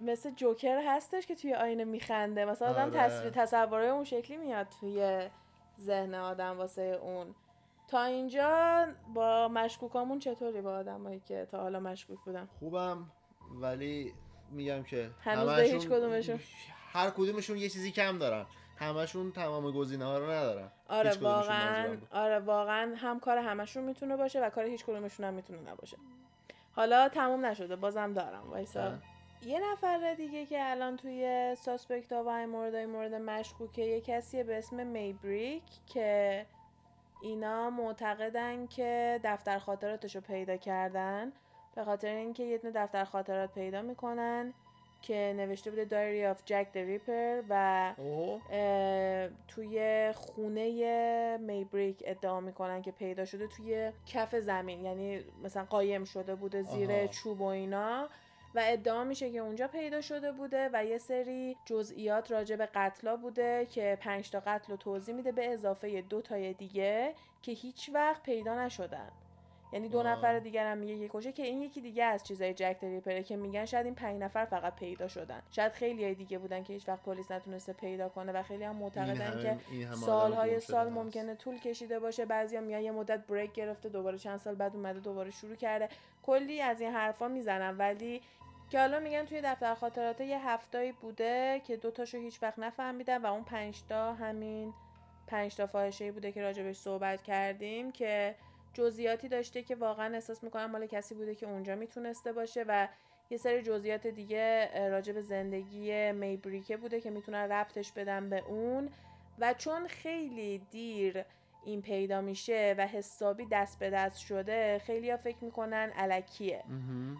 [0.02, 2.46] مثل جوکر هستش که توی آینه میخنده.
[2.46, 2.92] مثلا آدم آره.
[2.92, 5.30] تصویر تصوره اون شکلی میاد توی
[5.80, 7.36] ذهن آدم واسه اون.
[7.88, 13.06] تا اینجا با مشکوکامون چطوری با آدمایی که تا حالا مشکوک بودن؟ خوبم.
[13.56, 14.14] ولی
[14.52, 16.40] میگم که هنوز به هیچ کدومشون.
[16.94, 18.46] هر کدومشون یه چیزی کم دارن
[18.78, 21.98] همشون تمام گزینه ها رو ندارن آره واقعا.
[22.12, 25.98] آره واقعا هم کار همشون می‌تونه باشه و کار هیچ کدومشون هم می‌تونه نباشه
[26.76, 28.94] حالا تموم نشده بازم دارم وایسا.
[29.46, 34.02] یه نفر دیگه که الان توی ساسپکت ها و این مورد این مورد مشکوکه یه
[34.02, 36.46] کسیه به اسم میبریک که
[37.22, 41.32] اینا معتقدن که دفتر خاطراتش رو پیدا کردن
[41.76, 44.54] به خاطر اینکه یه دونه دفتر خاطرات پیدا می‌کنن
[45.02, 47.94] که نوشته بوده دایری آف جک د ریپر و
[49.48, 54.86] توی خونه میبریک ادعا می‌کنن که پیدا شده توی کف زمین.
[54.86, 57.08] یعنی مثلا قایم شده بوده زیر آها.
[57.08, 58.10] چوب و اینا.
[58.56, 63.18] و ادعا میشه که اونجا پیدا شده بوده و یه سری جزئیات راجع به قتلا
[63.18, 67.90] بوده که پنج تا قتل رو توضیح میده به اضافه دو تای دیگه که هیچ
[67.94, 69.12] وقت پیدا نشدن.
[69.72, 70.04] یعنی دو.
[70.04, 73.36] نفر دیگر هم میگه که کشه که این یکی دیگه از چیزای جک دریپره که
[73.36, 76.90] میگن شاید این پنج نفر فقط پیدا شدن شاید خیلی های دیگه بودن که هیچ
[76.90, 79.58] وقت پلیس نتونسته پیدا کنه و خیلی هم معتقدن که
[79.96, 80.90] سالهای سال.
[80.90, 85.00] ممکنه طول کشیده باشه بعضیا میگن یه مدت بریک گرفته دوباره چند سال بعد اومده
[85.00, 85.90] دوباره شروع کرده
[86.24, 88.22] کلی از این حرفا می‌زنن ولی
[88.70, 93.26] که حالا میگن توی دفتر خاطرات یه هفتایی بوده که دوتاشو هیچ وقت نفهمیدن و
[93.26, 94.74] اون پنجتا همین
[95.28, 98.36] پنجتا فاحشه بوده که راجبش صحبت کردیم که
[98.74, 102.88] جزئیاتی داشته که واقعا احساس می‌کنم مال کسی بوده که اونجا می‌تونسته باشه و
[103.30, 108.90] یه سری جزئیات دیگه راجع به زندگی میبریکه بوده که می‌تونن ربطش بدن به اون
[109.40, 111.24] و چون خیلی دیر
[111.66, 116.64] این پیدا میشه و حسابی دست به دست شده خیلی ها فکر می‌کنن علکیه.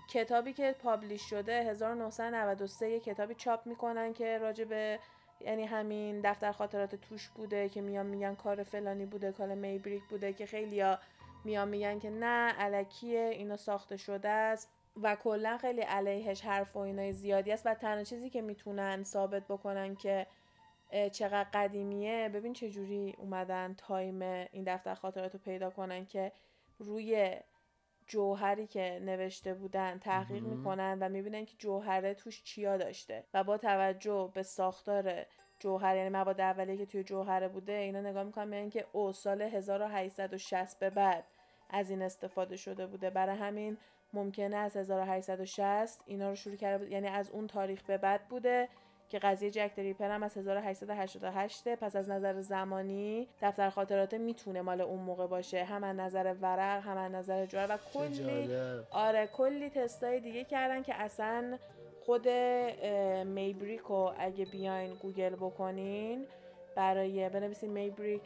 [0.10, 5.00] کتابی که پابلیش شده 1993 یه کتابی چاپ می‌کنن که راجع به
[5.46, 10.34] یعنی همین دفتر خاطرات توش بوده که میان میگن کار فلانی بوده کار میبریک بوده
[10.34, 11.00] که خیلیا
[11.44, 14.70] میان میگن که نه علکیه اینو ساخته شده است
[15.02, 19.48] و کلا خیلی علیهش حرف و اینای زیادی است و تنها چیزی که می‌تونن ثابت
[19.48, 20.28] بکنن که
[21.12, 26.32] چقدر قدیمیه ببین چه جوری اومدن تایم این دفتر خاطرات رو پیدا کنن که
[26.80, 27.38] روی
[28.08, 30.44] جوهری که نوشته بودن تحقیق.
[30.44, 35.26] می‌کنن و می‌بینن که جوهره توش چیا داشته و با توجه به ساختار
[35.62, 39.42] جوهر یعنی مواد اولیه که توی جوهره بوده اینا نگاه می‌کنن می‌بینن که او سال
[39.42, 41.24] 1860 به بعد
[41.70, 43.78] از این استفاده شده بوده برای همین
[44.14, 48.70] ممکنه از 1860 اینا رو شروع کرده بود یعنی از اون تاریخ به بعد بوده
[49.10, 54.82] که قضیه جک دریپر هم از 1888 پس از نظر زمانی دفتر خاطرات می‌تونه مال
[54.82, 58.56] اون موقع باشه هم از نظر ورق هم از نظر جوهر و کلی.
[58.92, 61.58] آره کلی تستای دیگه کردن که اصلا
[62.06, 62.30] خود
[63.28, 66.26] میبریک رو اگه بیاین گوگل بکنین
[66.76, 68.22] برای بنویسین میبریک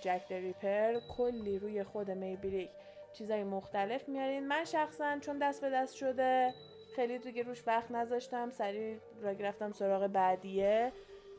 [0.00, 2.70] جک دریپر کلی روی خود میبریک
[3.12, 4.48] چیزای مختلف میارین.
[4.48, 6.54] من شخصا چون دست به دست شده
[6.96, 10.92] خیلی دیگه روش وقت نذاشتم سریع را رفتم سراغ بعدیه.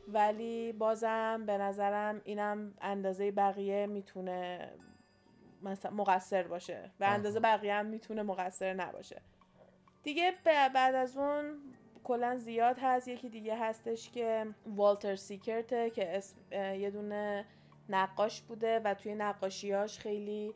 [0.08, 4.68] ولی بازم به نظرم اینم اندازه بقیه می‌تونه
[5.62, 6.90] مثلا مقصر باشه.
[7.00, 7.04] و.
[7.04, 9.22] اندازه بقیه هم می‌تونه مقصر نباشه.
[10.02, 11.54] دیگه بعد از اون
[12.04, 13.08] کلا زیاد هست.
[13.08, 17.44] یکی دیگه هستش که والتر سیکرت ه که اسم یه دونه
[17.88, 20.54] نقاش بوده و توی نقاشیاش خیلی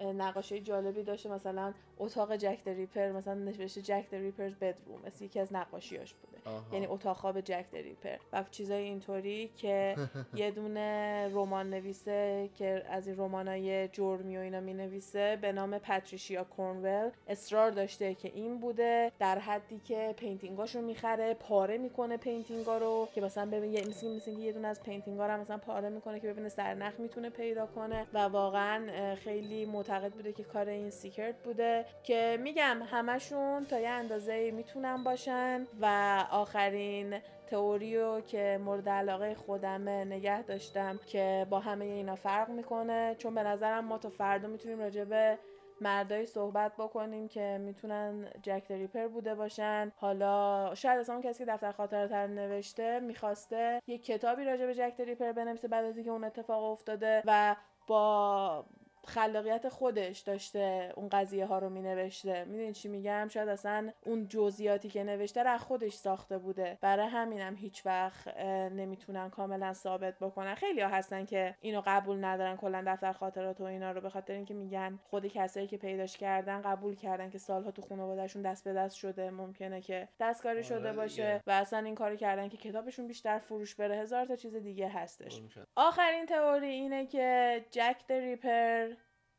[0.00, 1.28] نقاشی جالبی داشته.
[1.28, 6.14] مثلا اتاق Jack the Ripper مثلا نوشته Jack the Ripper's Bedroom مثل یکی از نقاشیاش
[6.14, 6.32] بوده.
[6.44, 6.64] آها.
[6.72, 9.96] یعنی اتاق خواب Jack the Ripper و چیزای اینطوری که
[10.34, 15.78] یه دونه رمان نویسه که از این رمانای جرمی و اینا می نویسه به نام
[15.78, 19.12] پاتریشیا کورنول اصرار داشته که این بوده.
[19.18, 23.08] در حدی که painting اشو می‌خره پاره می‌کنه painting ا رو.
[23.14, 26.20] که مثلا ببین یه مثل مثل یه دونه از painting ا رو مثلا پاره می‌کنه
[26.20, 28.06] که ببینه سرنخ می‌تونه پیدا کنه.
[28.12, 31.81] و واقعا خیلی معتقد بوده که کار این سیکرت بوده.
[32.02, 35.86] که میگم همشون تا یه اندازه می‌تونن باشن و
[36.30, 43.14] آخرین تئوریو که مورد علاقه خودمه نگه داشتم که با همه اینا فرق می‌کنه.
[43.18, 45.38] چون به نظرم ما تا فردا می‌تونیم راجع به
[45.80, 49.92] مردایی صحبت بکنیم که می‌تونن جک دریپر بوده باشن.
[49.96, 55.32] حالا شاید اصلا کسی که دفتر خاطرات نوشته می‌خواسته یه کتابی راجع به جک دریپر
[55.32, 57.56] بنویسه بعد از اینکه اون اتفاق افتاده و
[57.86, 58.64] با
[59.06, 64.28] خلاقیت خودش داشته اون قضیه ها رو می نوشته می‌دونی چی میگم؟ شاید اصلا اون
[64.28, 66.78] جزئیاتی که نوشته رو از خودش ساخته بوده.
[66.80, 68.36] برای همینم هیچ وقت
[68.72, 70.54] نمی‌تونن کاملا ثابت بکنن.
[70.54, 74.32] خیلی ها هستن که اینو قبول ندارن کلا دفتر خاطرات و اینا رو به خاطر
[74.32, 78.72] اینکه میگن خود کسایی که پیداش کردن قبول کردن که سالها تو خانوادهشون دست به
[78.72, 79.30] دست شده.
[79.30, 80.92] ممکنه که دستکاری آره شده.
[80.92, 83.96] باشه و اصلا این کارو کردن که کتابشون بیشتر فروش بره.
[83.96, 85.42] هزار تا چیز دیگه هستش.
[85.76, 88.91] آخرین تئوری اینه که جک دریپر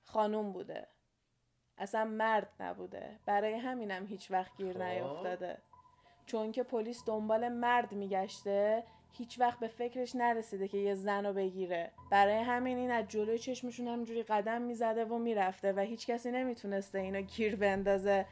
[0.04, 0.88] خانوم بوده.
[1.78, 3.20] اصلا مرد نبوده.
[3.26, 4.82] برای همینم هیچ وقت گیر خب.
[4.82, 5.58] نیافتاده
[6.26, 8.84] چون که پلیس دنبال مرد میگشته
[9.18, 11.92] هیچ وقت به فکرش نرسیده که یه زن رو بگیره.
[12.12, 17.00] برای همین این از جلوی چشمشون همجوری قدم می‌زده و می‌رفته و هیچ کسی نمی‌تونسته
[17.00, 18.26] اینو گیر بندازه.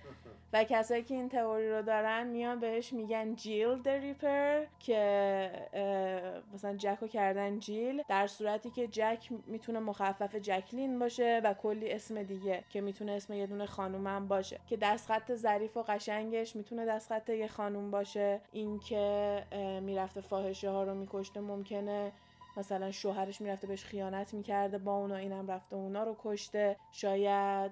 [0.54, 6.76] و کسایی که این تئوری رو دارن میان بهش میگن جیل دریپر که اه، مثلا
[6.78, 8.04] جک رو کردن جیل.
[8.10, 13.34] در صورتی که جک می‌تونه مخفف جکلین باشه و کلی اسم دیگه که می‌تونه اسم
[13.34, 14.60] یه دونه خانوم هم باشه.
[14.68, 18.42] که دستخط ظریف و قشنگش می‌تونه دستخط یه خانوم باشه.
[18.52, 19.44] اینکه
[19.82, 22.12] می‌رفته فاحشه ها رو میکشته ممکنه
[22.58, 26.78] مثلا شوهرش می‌رفته بهش خیانت می‌کرده با اون و اینم رفته اونا رو کشته.
[26.92, 27.72] شاید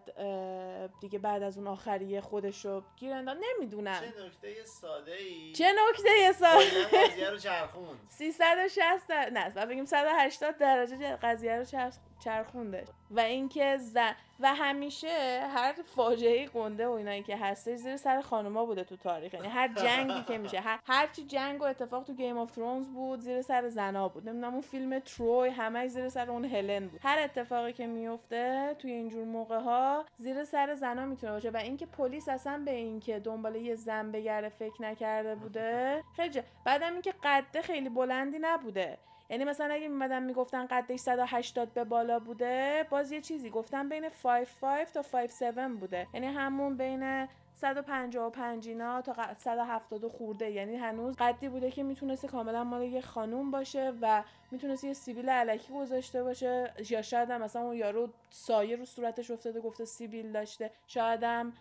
[1.01, 3.99] دیگه بعد از اون آخریه خودش رو گیر نمی‌دونم.
[3.99, 7.99] چه نکته ساده ای چه نکته ساده قضیه رو چرخوند.
[8.07, 9.29] 360 در...
[9.29, 12.88] نه بگیم 180 درجه قضیه رو چرخ چرخوندش.
[13.11, 18.65] و اینکه زن و همیشه هر فاجعه گنده و اینایی که هستش زیر سر خانوما
[18.65, 19.34] بوده تو تاریخ.
[19.34, 23.20] یعنی هر جنگی که میشه هر هرچی جنگ و اتفاق تو Game of Thrones بود
[23.20, 24.30] زیر سر زنا بود.
[24.30, 26.99] نمی‌دونم اون فیلم تروی همه زیر سر اون هلن بود.
[27.03, 31.49] هر اتفاقی که میفته توی اینجور موقع ها زیر سر زنا می‌تونه باشه.
[31.49, 36.41] و اینکه پلیس اصلا به اینکه دنبال یه زن بگره فکر نکرده بوده خیلی.
[36.65, 38.97] بعدم اینکه قده خیلی بلندی نبوده.
[39.30, 44.09] یعنی مثلا اگه میمدن می‌گفتن قدش 180 به بالا بوده باز یه چیزی گفتن بین
[44.09, 46.07] 55 تا 57 بوده.
[46.13, 50.51] یعنی همون بین 155 اینا تا 170 خورده.
[50.51, 55.30] یعنی هنوز قدی بوده که می‌تونسته کاملا مال یه خانوم باشه و می‌تونسته یه سیبیل
[55.30, 56.73] علکی گذاشته باشه.
[56.89, 60.71] یا شاید هم مثلا اون یارو سایه رو صورتش افتاده گفته سیبیل داشته.
[60.88, 61.53] شاید هم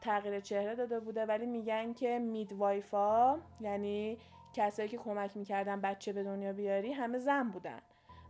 [0.00, 1.26] تغییر چهره داده بوده.
[1.26, 4.18] ولی میگن که میدوایفا یعنی
[4.54, 7.80] کسایی که کمک می‌کردن بچه به دنیا بیاری همه زن بودن.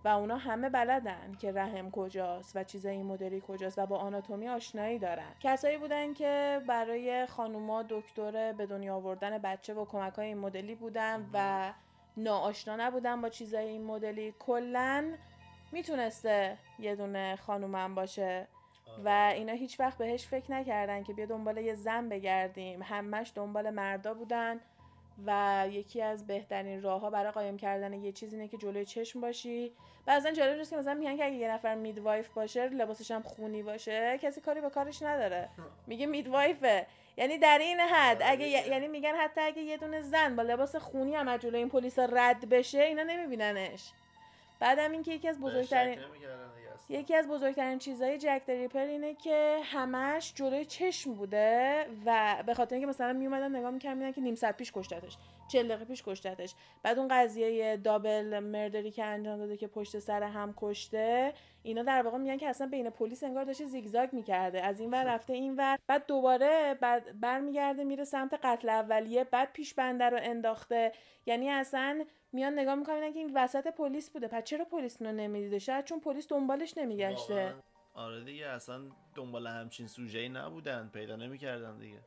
[0.05, 4.49] و اونا همه بلدن که رحم کجاست و چیزای این مدلی کجاست و با آناتومی
[4.49, 5.33] آشنایی دارن.
[5.41, 10.75] کسایی بودن که برای خانوما دکتر به دنیا آوردن بچه و کمک های این مدلی
[10.75, 11.72] بودن و
[12.16, 14.35] ناآشنا نبودن با چیزای این مدلی.
[14.39, 15.12] کلا
[15.72, 18.47] می‌تونسته یه دونه خانومم باشه.
[19.05, 22.83] و اینا هیچ وقت بهش فکر نکردن که بیا دنبال یه زن بگردیم.
[22.83, 24.61] همش دنبال مردا بودن.
[25.27, 29.21] و یکی از بهترین راه ها برای قایم کردن یه چیز اینه که جلوی چشم
[29.21, 29.73] باشی.
[30.07, 33.62] بعضا جالب نیست که مثلا میگن که اگه یه نفر میدوایف باشه لباسش هم خونی
[33.62, 35.49] باشه کسی کاری به کارش نداره.
[35.87, 36.87] میگه میدوایفه
[37.17, 41.15] یعنی در این حد اگه یعنی میگن حتی اگه یه دونه زن با لباس خونی
[41.15, 43.91] هم از جلوی این پلیس رد بشه اینا نمیبیننش.
[44.61, 45.99] بعدم اینکه یکی از بزرگترین
[46.89, 52.74] یکی از بزرگترین چیزهای جک دریپر اینه که همش جلوی چشم بوده و به خاطر
[52.74, 55.16] اینکه مثلا میومدن نگاه می‌کردن که نیم ساعت پیش کشتتش.
[55.49, 56.55] چل دقیقه پیش کشتتش.
[56.83, 61.33] بعد اون قضیه دابل مردری که انجام داده که پشت سر هم کشته
[61.63, 64.63] اینا در واقع میگن که اصلا بین پلیس انگار داشته زیگزاگ می‌کرده.
[64.63, 65.79] از این ور رفته این ور.
[65.87, 70.93] بعد دوباره بعد برمیگرده میره سمت قتل اولیه بعد پیش بنده رو انداخته.
[71.27, 74.29] یعنی اصلا میان نگاه می‌کنن که این وسط پلیس بوده.
[74.29, 77.55] پس چرا پلیس رو نمی‌دیده؟ شاید چون پلیس دنبالش نمیگشته.
[77.95, 78.83] آره دیگه اصلا
[79.15, 80.91] دنبال همچین سوژه نبودن.
[80.93, 81.99] پیدا نمی‌کردن دیگه.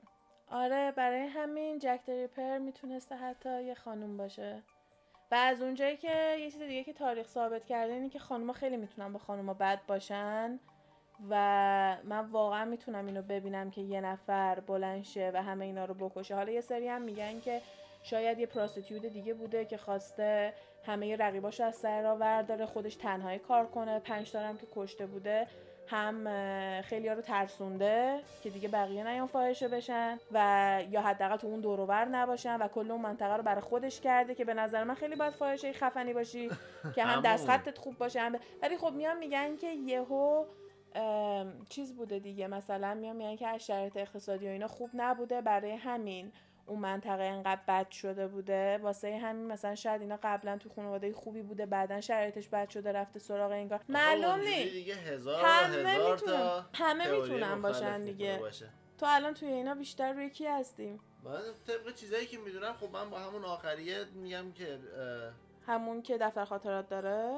[0.52, 4.64] آره برای همین جک دریپر می‌تونسته حتی یه خانوم باشه.
[5.32, 8.78] و از اونجایی که یه چیز دیگه که تاریخ ثابت کرده اینه که خانوما خیلی
[8.78, 10.60] می‌تونن با خانوما بد باشن
[11.30, 11.36] و
[12.04, 16.36] من واقعا می‌تونم اینو ببینم که یه نفر بلند و همه اینا رو بکشه.
[16.36, 17.62] حالا یه سری هم میگن که
[18.04, 20.54] شاید یه پراستیتیود دیگه بوده که خواسته
[20.86, 25.48] همه رقیباشو از سر را ورداره خودش تنهایی کار کنه پنج هم که کشته بوده.
[25.88, 26.28] هم
[26.82, 31.60] خیلی ها رو ترسونده که دیگه بقیه نیان فاحشه بشن و یا حداقل تو اون
[31.60, 35.16] دوروبر نباشن و کل اون منطقه رو برای خودش کرده که به نظر من خیلی
[35.16, 36.50] باید فاحشه خفنی باشی
[36.96, 40.46] که هم دست خطت خوب باشه هم ولی خب میان میگن که یهو
[41.70, 45.72] چیز بوده دیگه مثلا میان میگن که از شرایط اقتصادی و اینا خوب نبوده برای
[45.72, 46.32] همین.
[46.68, 48.78] اون منطقه انقدر بد شده بوده.
[48.78, 53.20] واسه همین مثلا شاید اینا قبلا تو خانواده خوبی بوده بعدا شرایطش بد شده رفته
[53.20, 54.90] سراغ اینگار معلوم نیست.
[55.28, 56.66] همه می‌تونن.
[56.74, 58.42] همه می‌تونن باشن دیگه.
[58.98, 63.10] تو الان توی اینا بیشتر روی کی هستیم؟ من طبق چیزایی که می‌دونم خب من
[63.10, 64.80] با همون آخریه میگم که
[65.68, 67.38] همون که دفتر خاطرات داره؟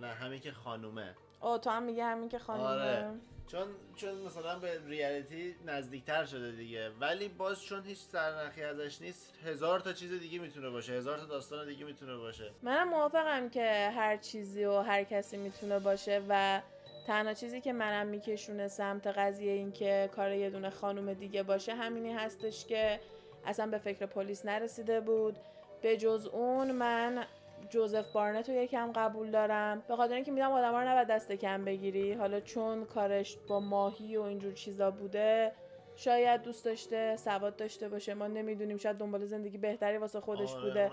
[0.00, 1.14] نه همین که خانومه.
[1.42, 2.68] او تو هم میگه همین که خانومه.
[2.68, 3.10] آره.
[3.46, 3.66] چون
[3.96, 9.80] چون مثلا به ریالیتی نزدیکتر شده دیگه ولی باز چون هیچ سرنخی ازش نیست هزار
[9.80, 12.50] تا چیز دیگه می‌تونه باشه هزار تا داستان دیگه می‌تونه باشه.
[12.62, 16.62] منم موافقم که هر چیزی و هر کسی می‌تونه باشه و
[17.06, 21.74] تنها چیزی که منم میکشونه سمت قضیه این که کار یه دونه خانم دیگه باشه
[21.74, 23.00] همینی هستش که
[23.46, 25.36] اصلا به فکر پلیس نرسیده بود.
[25.82, 27.26] به جز اون من
[27.68, 29.82] جوزف بارنت رو یکم قبول دارم.
[29.88, 32.12] به خاطر اینکه میدم آدما رو نباید دست کم بگیری.
[32.12, 35.52] حالا چون کارش با ماهی و اینجور چیزا بوده
[35.96, 38.14] شاید دوست داشته سواد داشته باشه.
[38.14, 40.90] ما نمی‌دونیم شاید دنبال زندگی بهتری واسه خودش آره، بوده.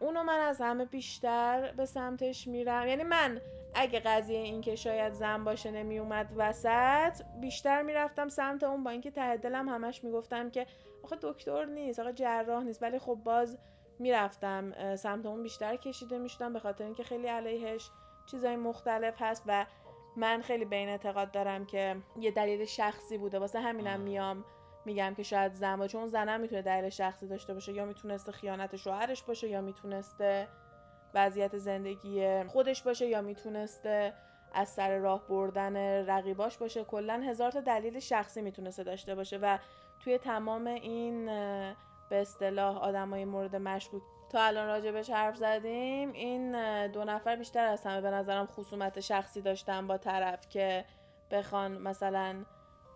[0.00, 2.88] اونو من از همه بیشتر به سمتش میرم.
[2.88, 3.40] یعنی من
[3.74, 9.10] اگه قضیه این که شاید زن باشه نمیومد وسط بیشتر می‌رفتم سمت اون با اینکه
[9.10, 10.66] ته دلم همش می‌گفتم که
[11.02, 12.82] آخه دکتر نیست آخه جراح نیست.
[12.82, 13.58] ولی خب باز
[13.98, 17.90] می‌رفتم سمت اون بیشتر کشیده می‌شدم به خاطر اینکه خیلی علیهش
[18.26, 19.66] چیزای مختلف هست و
[20.16, 23.38] من خیلی به این اعتقاد دارم که یه دلیل شخصی بوده.
[23.38, 24.44] واسه همینم میام
[24.84, 25.92] میگم که شاید زن باشه.
[25.92, 27.72] چون زنم می‌تونه دلیل شخصی داشته باشه.
[27.72, 30.48] یا می‌تونسته خیانت شوهرش باشه یا می‌تونسته
[31.14, 34.14] وضعیت زندگی خودش باشه یا می‌تونسته
[34.54, 35.76] از سر راه بردن
[36.06, 36.84] رقیباش باشه.
[36.84, 39.58] کلا هزار تا دلیل شخصی می‌تونسته داشته باشه و
[40.00, 41.30] توی تمام این
[42.08, 44.02] به اصطلاح آدمای مورد مشکوک.
[44.30, 46.52] تا الان راجبش حرف زدیم این
[46.86, 50.84] دو نفر بیشتر از همه به نظرم خصومت شخصی داشتن با طرف که
[51.30, 52.44] بخوان مثلا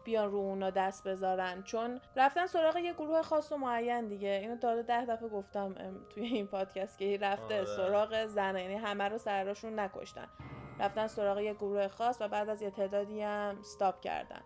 [0.04, 1.62] بیان رو اونا دست بذارن.
[1.62, 4.38] چون رفتن سراغ یه گروه خاص و معین دیگه.
[4.42, 5.74] اینو تا ده دفعه گفتم
[6.10, 7.64] توی این پادکست که رفته آره.
[7.64, 10.28] سراغ زنه یعنی همه رو سرشون نکشتن.
[10.80, 14.40] رفتن سراغ یه گروه خاص و بعد از یه تعدادی هم stop کردن.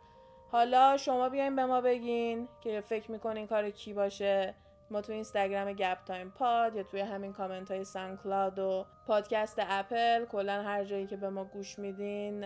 [0.52, 4.54] حالا شما بیاین به ما بگین که فکر می‌کنین کار کی باشه.
[4.90, 10.24] ما تو اینستاگرام گپ تایم پاد یا توی همین کامنت های SoundCloud و پادکست اپل
[10.24, 12.44] کلا هر جایی که به ما گوش میدین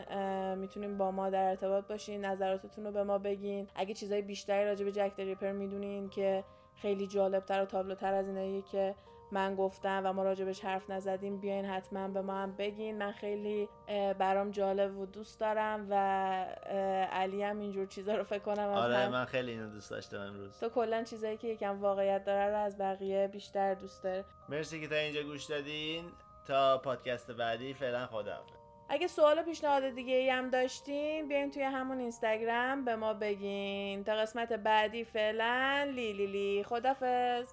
[0.55, 3.69] می‌تونین با ما در ارتباط باشین نظراتتون رو به ما بگین.
[3.75, 6.45] اگه چیزای بیشتری راجع به جک ریپر می‌دونین که
[6.77, 8.95] خیلی جالبتر و تابلوتر از اینایی که
[9.33, 12.99] من گفتم و ما راجبش حرف نزدیم بیاین حتما به ما هم بگین.
[12.99, 13.69] من خیلی
[14.19, 15.95] برام جالب و دوست دارم و
[17.13, 20.61] علی هم اینجور چیزا رو فکر کنم آره هم من خیلی اینو دوست داشتم امروز.
[20.61, 24.25] تو کلا چیزایی که یکم واقعیت داره رو از بقیه بیشتر دوست داره.
[24.49, 26.05] مرسی که تا اینجا گوش دادین.
[26.47, 28.43] تا پادکست بعدی فعلا خدا
[28.89, 34.05] اگه سوال و پیشنهاد دیگه ای هم داشتین بیاین توی همون اینستاگرام به ما بگین.
[34.05, 36.65] تا قسمت بعدی فعلا لی لی لی.
[36.65, 37.53] خدافز